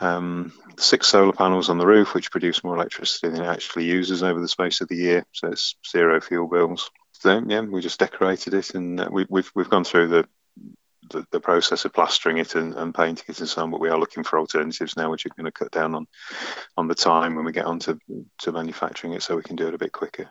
Um, 0.00 0.52
six 0.76 1.06
solar 1.06 1.32
panels 1.32 1.68
on 1.68 1.78
the 1.78 1.86
roof, 1.86 2.14
which 2.14 2.32
produce 2.32 2.64
more 2.64 2.74
electricity 2.74 3.28
than 3.28 3.42
it 3.42 3.48
actually 3.48 3.84
uses 3.84 4.22
over 4.22 4.40
the 4.40 4.48
space 4.48 4.80
of 4.80 4.88
the 4.88 4.96
year, 4.96 5.24
so 5.32 5.48
it's 5.48 5.76
zero 5.88 6.20
fuel 6.20 6.48
bills. 6.48 6.90
So 7.12 7.42
yeah, 7.46 7.60
we 7.60 7.80
just 7.80 8.00
decorated 8.00 8.54
it, 8.54 8.74
and 8.74 9.00
uh, 9.00 9.08
we, 9.10 9.26
we've 9.28 9.50
we've 9.54 9.70
gone 9.70 9.84
through 9.84 10.08
the 10.08 10.26
the, 11.10 11.24
the 11.30 11.40
process 11.40 11.84
of 11.84 11.92
plastering 11.92 12.38
it 12.38 12.54
and, 12.54 12.74
and, 12.74 12.94
painting 12.94 13.24
it 13.28 13.40
and 13.40 13.48
so 13.48 13.62
on. 13.62 13.70
But 13.70 13.80
we 13.80 13.88
are 13.88 13.98
looking 13.98 14.24
for 14.24 14.38
alternatives 14.38 14.96
now, 14.96 15.10
which 15.10 15.26
are 15.26 15.30
going 15.36 15.44
to 15.44 15.52
cut 15.52 15.70
down 15.70 15.94
on 15.94 16.06
on 16.76 16.88
the 16.88 16.94
time 16.94 17.34
when 17.34 17.44
we 17.44 17.52
get 17.52 17.66
on 17.66 17.78
to, 17.80 17.98
to 18.38 18.52
manufacturing 18.52 19.12
it, 19.12 19.22
so 19.22 19.36
we 19.36 19.42
can 19.42 19.56
do 19.56 19.68
it 19.68 19.74
a 19.74 19.78
bit 19.78 19.92
quicker. 19.92 20.28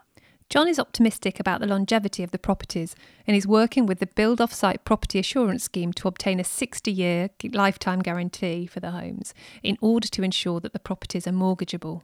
John 0.49 0.67
is 0.67 0.79
optimistic 0.79 1.39
about 1.39 1.61
the 1.61 1.67
longevity 1.67 2.21
of 2.21 2.31
the 2.31 2.37
properties 2.37 2.95
and 3.25 3.35
is 3.35 3.47
working 3.47 3.85
with 3.85 3.99
the 3.99 4.05
Build 4.07 4.39
Off 4.39 4.53
Site 4.53 4.85
Property 4.85 5.19
Assurance 5.19 5.63
Scheme 5.63 5.93
to 5.93 6.07
obtain 6.07 6.39
a 6.39 6.43
60 6.43 6.91
year 6.91 7.29
lifetime 7.53 8.01
guarantee 8.01 8.67
for 8.67 8.79
the 8.79 8.91
homes 8.91 9.33
in 9.63 9.77
order 9.81 10.07
to 10.09 10.21
ensure 10.21 10.59
that 10.59 10.73
the 10.73 10.79
properties 10.79 11.25
are 11.25 11.31
mortgageable. 11.31 12.01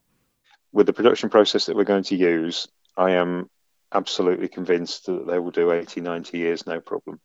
With 0.72 0.88
the 0.88 0.94
production 0.94 1.30
process 1.30 1.66
that 1.66 1.76
we're 1.76 1.84
going 1.84 2.06
to 2.06 2.16
use, 2.16 2.68
I 2.98 3.12
am 3.12 3.50
absolutely 3.94 4.48
convinced 4.48 5.06
that 5.08 5.28
they 5.28 5.40
will 5.40 5.52
do 5.52 5.72
80, 5.72 6.02
90 6.02 6.38
years 6.38 6.66
no 6.66 6.80
problem. 6.80 7.20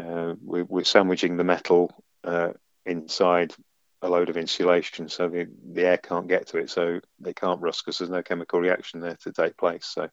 Uh, 0.00 0.34
we, 0.44 0.80
are 0.80 0.84
sandwiching 0.84 1.36
the 1.36 1.44
metal 1.44 1.92
uh, 2.24 2.50
inside 2.86 3.54
a 4.02 4.08
load 4.08 4.30
of 4.30 4.38
insulation 4.38 5.10
so 5.10 5.28
the, 5.28 5.46
the 5.74 5.84
air 5.84 5.98
can't 5.98 6.26
get 6.26 6.46
to 6.46 6.56
it 6.56 6.70
so 6.70 7.00
they 7.18 7.34
can't 7.34 7.60
rust 7.60 7.84
because 7.84 7.98
there's 7.98 8.10
no 8.10 8.22
chemical 8.22 8.58
reaction 8.58 9.00
there 9.00 9.16
to 9.22 9.32
take 9.32 9.58
place. 9.58 9.86
So 9.86 10.08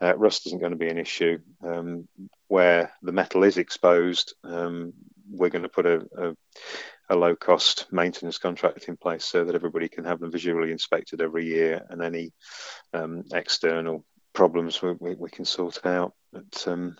uh, 0.00 0.16
rust 0.16 0.46
isn't 0.46 0.60
going 0.60 0.70
to 0.72 0.78
be 0.78 0.88
an 0.88 0.98
issue. 0.98 1.38
Um, 1.64 2.06
where 2.46 2.92
the 3.02 3.12
metal 3.12 3.42
is 3.42 3.58
exposed 3.58 4.34
um, 4.44 4.92
we're 5.30 5.50
going 5.50 5.62
to 5.62 5.68
put 5.68 5.86
a, 5.86 6.06
a, 6.16 6.34
a, 7.10 7.16
low 7.16 7.36
cost 7.36 7.86
maintenance 7.90 8.38
contract 8.38 8.88
in 8.88 8.96
place 8.96 9.24
so 9.24 9.44
that 9.44 9.54
everybody 9.54 9.88
can 9.88 10.04
have 10.04 10.20
them 10.20 10.32
visually 10.32 10.72
inspected 10.72 11.20
every 11.20 11.46
year 11.46 11.84
and 11.90 12.02
any 12.02 12.32
um, 12.94 13.24
external 13.32 14.04
problems 14.32 14.80
we, 14.80 14.92
we, 14.92 15.14
we, 15.14 15.30
can 15.30 15.44
sort 15.44 15.84
out. 15.84 16.14
But 16.32 16.64
um, 16.66 16.96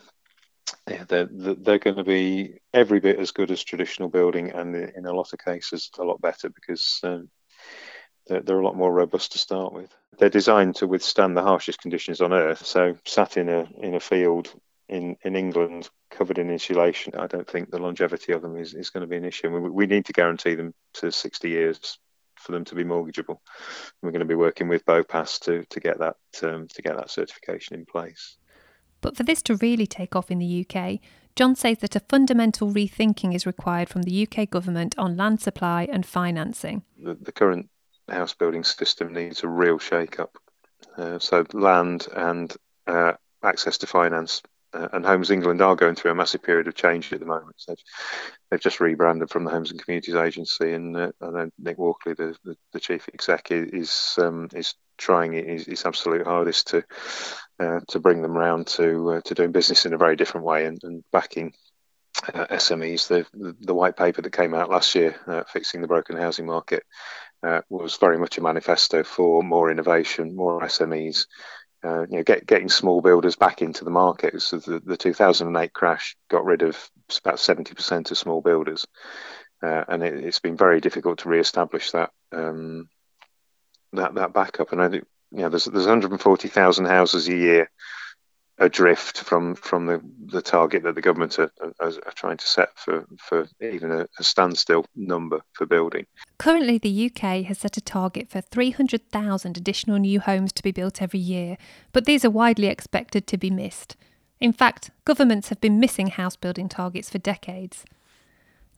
yeah, 0.89 1.05
they're 1.07 1.29
they're 1.31 1.79
going 1.79 1.97
to 1.97 2.05
be 2.05 2.59
every 2.73 3.01
bit 3.01 3.19
as 3.19 3.31
good 3.31 3.51
as 3.51 3.63
traditional 3.63 4.09
building, 4.09 4.51
and 4.51 4.75
in 4.75 5.07
a 5.07 5.13
lot 5.13 5.33
of 5.33 5.39
cases, 5.39 5.91
a 5.99 6.05
lot 6.05 6.21
better 6.21 6.49
because 6.49 7.01
um, 7.03 7.29
they're, 8.27 8.41
they're 8.41 8.61
a 8.61 8.65
lot 8.65 8.77
more 8.77 8.93
robust 8.93 9.33
to 9.33 9.39
start 9.39 9.73
with. 9.73 9.95
They're 10.19 10.29
designed 10.29 10.77
to 10.77 10.87
withstand 10.87 11.37
the 11.37 11.43
harshest 11.43 11.81
conditions 11.81 12.21
on 12.21 12.33
Earth. 12.33 12.67
So, 12.67 12.97
sat 13.05 13.37
in 13.37 13.49
a 13.49 13.69
in 13.81 13.95
a 13.95 14.01
field 14.01 14.53
in, 14.89 15.17
in 15.23 15.37
England 15.37 15.89
covered 16.11 16.39
in 16.39 16.51
insulation, 16.51 17.15
I 17.19 17.27
don't 17.27 17.49
think 17.49 17.71
the 17.71 17.79
longevity 17.79 18.33
of 18.33 18.43
them 18.43 18.57
is, 18.57 18.75
is 18.75 18.91
going 18.91 19.03
to 19.03 19.07
be 19.07 19.17
an 19.17 19.25
issue. 19.25 19.51
We, 19.51 19.69
we 19.69 19.87
need 19.87 20.07
to 20.07 20.13
guarantee 20.13 20.55
them 20.55 20.75
to 20.95 21.13
60 21.13 21.49
years 21.49 21.99
for 22.37 22.53
them 22.53 22.65
to 22.67 22.75
be 22.75 22.85
mortgageable. 22.85 23.39
We're 24.03 24.13
going 24.13 24.21
to 24.21 24.27
be 24.27 24.35
working 24.35 24.69
with 24.69 24.87
BOPAS 24.87 25.41
to, 25.41 25.65
to 25.65 25.81
get 25.81 25.99
that 25.99 26.17
um, 26.43 26.69
to 26.69 26.83
get 26.83 26.97
that 26.97 27.11
certification 27.11 27.77
in 27.77 27.85
place. 27.85 28.37
But 29.01 29.17
for 29.17 29.23
this 29.23 29.43
to 29.43 29.57
really 29.57 29.87
take 29.87 30.17
off 30.17 30.31
in 30.31 30.39
the 30.39 30.67
UK, 30.67 31.01
John 31.37 31.55
says 31.55 31.79
that 31.79 31.95
a 31.95 32.01
fundamental 32.01 32.73
rethinking 32.73 33.35
is 33.35 33.47
required 33.47 33.89
from 33.89 34.03
the 34.03 34.27
UK 34.27 34.51
government 34.51 34.99
on 34.99 35.17
land 35.17 35.41
supply 35.41 35.89
and 35.91 36.05
financing. 36.05 36.83
The, 37.01 37.15
the 37.15 37.33
current 37.33 37.69
house 38.09 38.35
building 38.35 38.65
system 38.65 39.13
needs 39.13 39.45
a 39.45 39.49
real 39.49 39.79
shake 39.79 40.19
up. 40.19 40.37
Uh, 40.97 41.19
so, 41.19 41.47
land 41.53 42.09
and 42.15 42.57
uh, 42.87 43.13
access 43.43 43.79
to 43.79 43.87
finance. 43.87 44.43
Uh, 44.75 44.89
and 44.93 45.07
Homes 45.07 45.31
England 45.31 45.63
are 45.63 45.77
going 45.77 45.95
through 45.95 46.11
a 46.11 46.15
massive 46.15 46.43
period 46.43 46.69
of 46.69 46.75
change 46.75 47.11
at 47.13 47.21
the 47.21 47.27
moment. 47.27 47.55
So 47.57 47.75
they've 48.51 48.61
just 48.61 48.81
rebranded 48.81 49.31
from 49.31 49.45
the 49.45 49.51
Homes 49.51 49.71
and 49.71 49.83
Communities 49.83 50.15
Agency, 50.15 50.73
and, 50.73 50.95
uh, 50.95 51.13
and 51.21 51.53
Nick 51.59 51.79
Walkley, 51.79 52.13
the, 52.13 52.37
the, 52.45 52.55
the, 52.73 52.81
chief 52.81 53.09
exec, 53.15 53.51
is 53.51 54.15
um, 54.19 54.49
is 54.55 54.75
trying 54.99 55.33
his, 55.33 55.65
his 55.65 55.87
absolute 55.87 56.27
hardest 56.27 56.67
to 56.69 56.85
uh, 57.61 57.81
to 57.89 57.99
bring 57.99 58.23
them 58.23 58.37
round 58.37 58.67
to 58.67 59.13
uh, 59.13 59.21
to 59.23 59.35
doing 59.35 59.53
business 59.53 59.87
in 59.87 59.93
a 59.93 59.99
very 59.99 60.17
different 60.17 60.47
way 60.47 60.67
and, 60.67 60.79
and 60.85 61.05
backing 61.13 61.53
uh, 62.33 62.47
SMEs. 62.47 63.09
The, 63.09 63.27
the, 63.35 63.57
the 63.61 63.75
white 63.75 63.97
paper 63.97 64.23
that 64.23 64.33
came 64.33 64.55
out 64.55 64.71
last 64.71 64.95
year, 64.95 65.17
uh, 65.27 65.43
fixing 65.45 65.81
the 65.81 65.89
broken 65.89 66.17
housing 66.17 66.47
market, 66.47 66.85
uh, 67.43 67.63
was 67.69 67.97
very 67.97 68.19
much 68.19 68.39
a 68.39 68.43
manifesto 68.43 69.03
for 69.03 69.43
more 69.43 69.71
innovation, 69.71 70.37
more 70.37 70.61
SMEs. 70.63 71.27
Uh, 71.85 72.01
you 72.03 72.17
know, 72.17 72.23
get, 72.25 72.45
getting 72.45 72.69
small 72.69 73.01
builders 73.01 73.37
back 73.37 73.63
into 73.63 73.85
the 73.85 73.91
market. 73.91 74.43
So 74.43 74.59
the, 74.59 74.81
the 74.81 74.97
2008 74.97 75.73
crash 75.73 76.17
got 76.29 76.45
rid 76.45 76.63
of 76.63 76.77
about 77.25 77.37
70% 77.37 78.11
of 78.11 78.19
small 78.19 78.41
builders, 78.41 78.85
and 79.63 80.03
it, 80.03 80.25
has 80.25 80.41
been 80.41 80.57
very 80.57 80.81
difficult 80.81 81.21
to 81.21 81.29
re-establish 81.29 81.93
that 81.93 82.11
um, 82.33 82.89
that 83.93 84.15
that 84.15 84.33
backup. 84.33 84.73
And 84.73 84.83
I 84.83 84.89
think 84.89 85.07
you 85.31 85.43
know, 85.43 85.49
there's 85.49 85.65
there's 85.65 85.87
140,000 85.87 86.85
houses 86.87 87.29
a 87.29 87.35
year 87.35 87.71
adrift 88.59 89.21
from 89.21 89.55
from 89.55 89.87
the, 89.87 90.01
the 90.27 90.43
target 90.43 90.83
that 90.83 90.95
the 90.95 91.01
government 91.01 91.39
are, 91.39 91.51
are, 91.61 91.93
are 92.07 92.13
trying 92.15 92.37
to 92.37 92.47
set 92.47 92.71
for 92.77 93.07
for 93.19 93.47
even 93.61 93.93
a, 93.93 94.07
a, 94.19 94.25
standstill 94.25 94.85
number 94.97 95.41
for 95.53 95.65
building. 95.65 96.07
Currently, 96.39 96.79
the 96.79 97.07
UK 97.07 97.45
has 97.45 97.59
set 97.59 97.77
a 97.77 97.81
target 97.81 98.29
for 98.29 98.41
300,000 98.41 99.57
additional 99.57 99.99
new 99.99 100.21
homes 100.21 100.53
to 100.55 100.63
be 100.63 100.73
built 100.73 101.01
every 101.01 101.21
year, 101.21 101.57
but 101.93 102.05
these 102.05 102.25
are 102.25 102.31
widely 102.31 102.67
expected 102.67 103.27
to 103.29 103.39
be 103.39 103.51
missed. 103.51 103.97
In 104.41 104.53
fact, 104.53 104.91
governments 105.05 105.49
have 105.49 105.61
been 105.61 105.81
missing 105.81 106.09
house 106.09 106.37
building 106.37 106.69
targets 106.69 107.11
for 107.11 107.19
decades. 107.19 107.85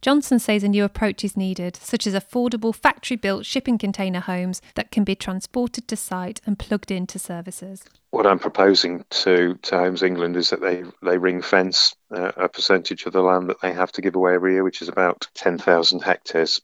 Johnson 0.03 0.39
says 0.39 0.65
a 0.65 0.69
new 0.69 0.85
approach 0.85 1.25
is 1.25 1.37
needed, 1.37 1.77
such 1.77 2.07
as 2.07 2.15
affordable 2.15 2.75
factory 2.75 3.19
built 3.19 3.45
shipping 3.45 3.77
container 3.77 4.21
homes 4.21 4.63
that 4.75 4.91
can 4.91 5.05
be 5.05 5.15
transported 5.15 5.87
to 5.89 5.97
site 5.97 6.41
and 6.47 6.59
plugged 6.59 6.91
into 6.91 7.19
services. 7.19 7.85
What 8.11 8.27
I'm 8.27 8.39
proposing 8.39 9.05
to, 9.11 9.57
to 9.63 9.79
Homes 9.79 10.03
England 10.03 10.37
is 10.37 10.51
that 10.51 10.63
they, 10.63 10.85
they 11.03 11.19
ring 11.19 11.43
fence 11.43 11.95
uh, 12.11 12.33
a 12.37 12.49
percentage 12.49 13.05
of 13.05 13.13
the 13.13 13.21
land 13.21 13.51
that 13.51 13.61
they 13.61 13.73
have 13.75 13.93
to 13.93 14.01
give 14.01 14.17
away 14.17 14.35
every 14.35 14.55
year, 14.55 14.65
which 14.65 14.81
is 14.81 14.89
about 14.89 15.29
10,000 15.35 16.03
hectares. 16.03 16.63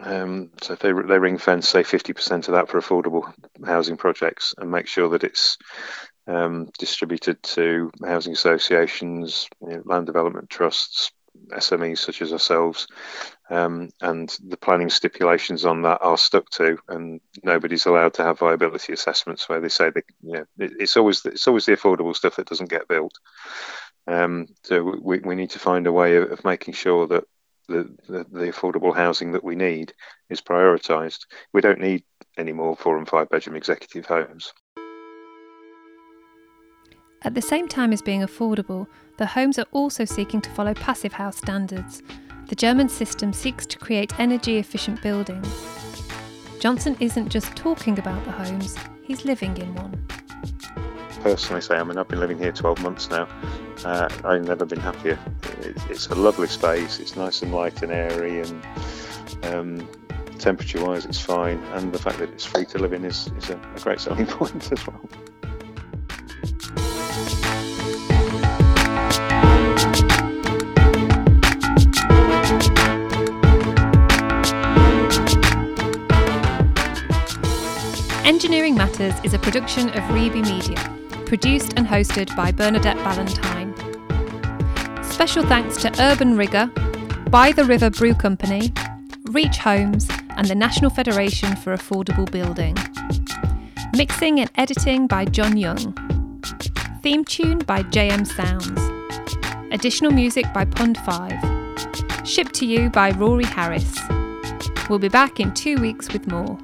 Um, 0.00 0.50
so 0.62 0.74
if 0.74 0.78
they, 0.78 0.92
they 0.92 1.18
ring 1.18 1.38
fence, 1.38 1.68
say 1.68 1.82
50% 1.82 2.48
of 2.48 2.54
that 2.54 2.68
for 2.68 2.80
affordable 2.80 3.32
housing 3.64 3.96
projects 3.96 4.54
and 4.58 4.70
make 4.70 4.86
sure 4.86 5.08
that 5.08 5.24
it's 5.24 5.58
um, 6.28 6.70
distributed 6.78 7.42
to 7.42 7.90
housing 8.04 8.32
associations, 8.32 9.48
you 9.60 9.68
know, 9.68 9.82
land 9.84 10.06
development 10.06 10.50
trusts, 10.50 11.10
SMEs 11.50 11.98
such 11.98 12.22
as 12.22 12.32
ourselves, 12.32 12.86
um, 13.50 13.90
and 14.00 14.36
the 14.46 14.56
planning 14.56 14.90
stipulations 14.90 15.64
on 15.64 15.82
that 15.82 15.98
are 16.02 16.18
stuck 16.18 16.50
to, 16.50 16.78
and 16.88 17.20
nobody's 17.42 17.86
allowed 17.86 18.14
to 18.14 18.22
have 18.22 18.38
viability 18.38 18.92
assessments 18.92 19.48
where 19.48 19.60
they 19.60 19.68
say 19.68 19.90
that 19.90 20.04
you 20.22 20.32
know 20.32 20.44
it, 20.58 20.72
it's 20.78 20.96
always 20.96 21.24
it's 21.24 21.46
always 21.46 21.66
the 21.66 21.76
affordable 21.76 22.14
stuff 22.14 22.36
that 22.36 22.48
doesn't 22.48 22.70
get 22.70 22.88
built. 22.88 23.18
Um, 24.06 24.46
so 24.62 24.82
we, 25.02 25.18
we 25.18 25.34
need 25.34 25.50
to 25.50 25.58
find 25.58 25.86
a 25.86 25.92
way 25.92 26.16
of, 26.16 26.30
of 26.30 26.44
making 26.44 26.74
sure 26.74 27.06
that 27.08 27.24
the, 27.68 27.90
the, 28.08 28.24
the, 28.30 28.52
affordable 28.52 28.94
housing 28.94 29.32
that 29.32 29.42
we 29.42 29.56
need 29.56 29.92
is 30.30 30.40
prioritised. 30.40 31.26
We 31.52 31.60
don't 31.60 31.80
need 31.80 32.04
any 32.38 32.52
more 32.52 32.76
four 32.76 32.98
and 32.98 33.08
five 33.08 33.28
bedroom 33.28 33.56
executive 33.56 34.06
homes. 34.06 34.52
At 37.22 37.34
the 37.34 37.42
same 37.42 37.66
time 37.66 37.92
as 37.92 38.02
being 38.02 38.20
affordable, 38.20 38.86
the 39.16 39.26
homes 39.26 39.58
are 39.58 39.66
also 39.72 40.04
seeking 40.04 40.40
to 40.42 40.50
follow 40.50 40.74
Passive 40.74 41.14
House 41.14 41.38
standards. 41.38 42.02
The 42.48 42.54
German 42.54 42.88
system 42.88 43.32
seeks 43.32 43.66
to 43.66 43.78
create 43.78 44.18
energy 44.20 44.58
efficient 44.58 45.02
buildings. 45.02 45.48
Johnson 46.60 46.96
isn't 47.00 47.28
just 47.28 47.56
talking 47.56 47.98
about 47.98 48.24
the 48.24 48.32
homes, 48.32 48.76
he's 49.02 49.24
living 49.24 49.56
in 49.56 49.74
one. 49.74 50.06
Personally, 51.22 51.62
say, 51.62 51.76
I 51.76 51.82
mean, 51.82 51.98
I've 51.98 52.06
been 52.06 52.20
living 52.20 52.38
here 52.38 52.52
12 52.52 52.82
months 52.82 53.10
now. 53.10 53.26
Uh, 53.84 54.08
I've 54.24 54.44
never 54.44 54.64
been 54.64 54.80
happier. 54.80 55.18
It's 55.90 56.06
a 56.08 56.14
lovely 56.14 56.46
space, 56.46 57.00
it's 57.00 57.16
nice 57.16 57.42
and 57.42 57.52
light 57.52 57.82
and 57.82 57.90
airy, 57.90 58.40
and 58.40 58.64
um, 59.42 59.88
temperature 60.38 60.84
wise, 60.84 61.04
it's 61.06 61.20
fine. 61.20 61.58
And 61.72 61.92
the 61.92 61.98
fact 61.98 62.18
that 62.18 62.30
it's 62.30 62.44
free 62.44 62.66
to 62.66 62.78
live 62.78 62.92
in 62.92 63.04
is, 63.04 63.30
is 63.38 63.50
a, 63.50 63.60
a 63.74 63.80
great 63.80 64.00
selling 64.00 64.26
point 64.26 64.70
as 64.70 64.86
well. 64.86 65.00
Engineering 78.36 78.74
Matters 78.74 79.14
is 79.24 79.32
a 79.32 79.38
production 79.38 79.88
of 79.88 80.02
Reby 80.10 80.42
Media, 80.42 81.24
produced 81.24 81.72
and 81.78 81.86
hosted 81.86 82.36
by 82.36 82.52
Bernadette 82.52 82.98
Ballantyne. 82.98 83.72
Special 85.02 85.42
thanks 85.46 85.78
to 85.78 85.90
Urban 85.98 86.36
Rigger, 86.36 86.66
By 87.30 87.52
the 87.52 87.64
River 87.64 87.88
Brew 87.88 88.12
Company, 88.12 88.74
Reach 89.30 89.56
Homes, 89.56 90.06
and 90.36 90.46
the 90.48 90.54
National 90.54 90.90
Federation 90.90 91.56
for 91.56 91.74
Affordable 91.74 92.30
Building. 92.30 92.76
Mixing 93.96 94.38
and 94.38 94.50
editing 94.56 95.06
by 95.06 95.24
John 95.24 95.56
Young. 95.56 95.94
Theme 97.02 97.24
tune 97.24 97.60
by 97.60 97.84
JM 97.84 98.26
Sounds. 98.26 99.72
Additional 99.72 100.12
music 100.12 100.44
by 100.52 100.66
Pond 100.66 100.98
5. 100.98 102.28
Shipped 102.28 102.52
to 102.56 102.66
you 102.66 102.90
by 102.90 103.12
Rory 103.12 103.46
Harris. 103.46 103.98
We'll 104.90 104.98
be 104.98 105.08
back 105.08 105.40
in 105.40 105.54
two 105.54 105.80
weeks 105.80 106.12
with 106.12 106.26
more. 106.26 106.58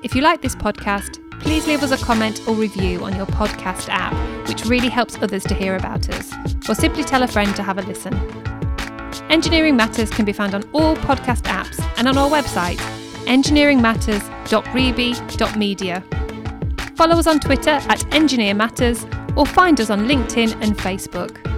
If 0.00 0.14
you 0.14 0.22
like 0.22 0.42
this 0.42 0.54
podcast, 0.54 1.18
please 1.40 1.66
leave 1.66 1.82
us 1.82 1.90
a 1.90 1.96
comment 1.96 2.46
or 2.46 2.54
review 2.54 3.04
on 3.04 3.16
your 3.16 3.26
podcast 3.26 3.88
app, 3.88 4.14
which 4.48 4.64
really 4.64 4.88
helps 4.88 5.20
others 5.20 5.42
to 5.44 5.54
hear 5.54 5.74
about 5.74 6.08
us, 6.10 6.32
or 6.68 6.76
simply 6.76 7.02
tell 7.02 7.24
a 7.24 7.26
friend 7.26 7.56
to 7.56 7.64
have 7.64 7.78
a 7.78 7.82
listen. 7.82 8.14
Engineering 9.28 9.74
Matters 9.74 10.08
can 10.08 10.24
be 10.24 10.32
found 10.32 10.54
on 10.54 10.62
all 10.72 10.94
podcast 10.96 11.42
apps 11.42 11.84
and 11.98 12.06
on 12.06 12.16
our 12.16 12.30
website, 12.30 12.78
engineeringmatters.reby.media. 13.26 16.04
Follow 16.94 17.16
us 17.16 17.26
on 17.26 17.40
Twitter 17.40 17.70
at 17.70 18.14
Engineer 18.14 18.54
Matters 18.54 19.04
or 19.36 19.46
find 19.46 19.80
us 19.80 19.90
on 19.90 20.06
LinkedIn 20.06 20.52
and 20.62 20.78
Facebook. 20.78 21.57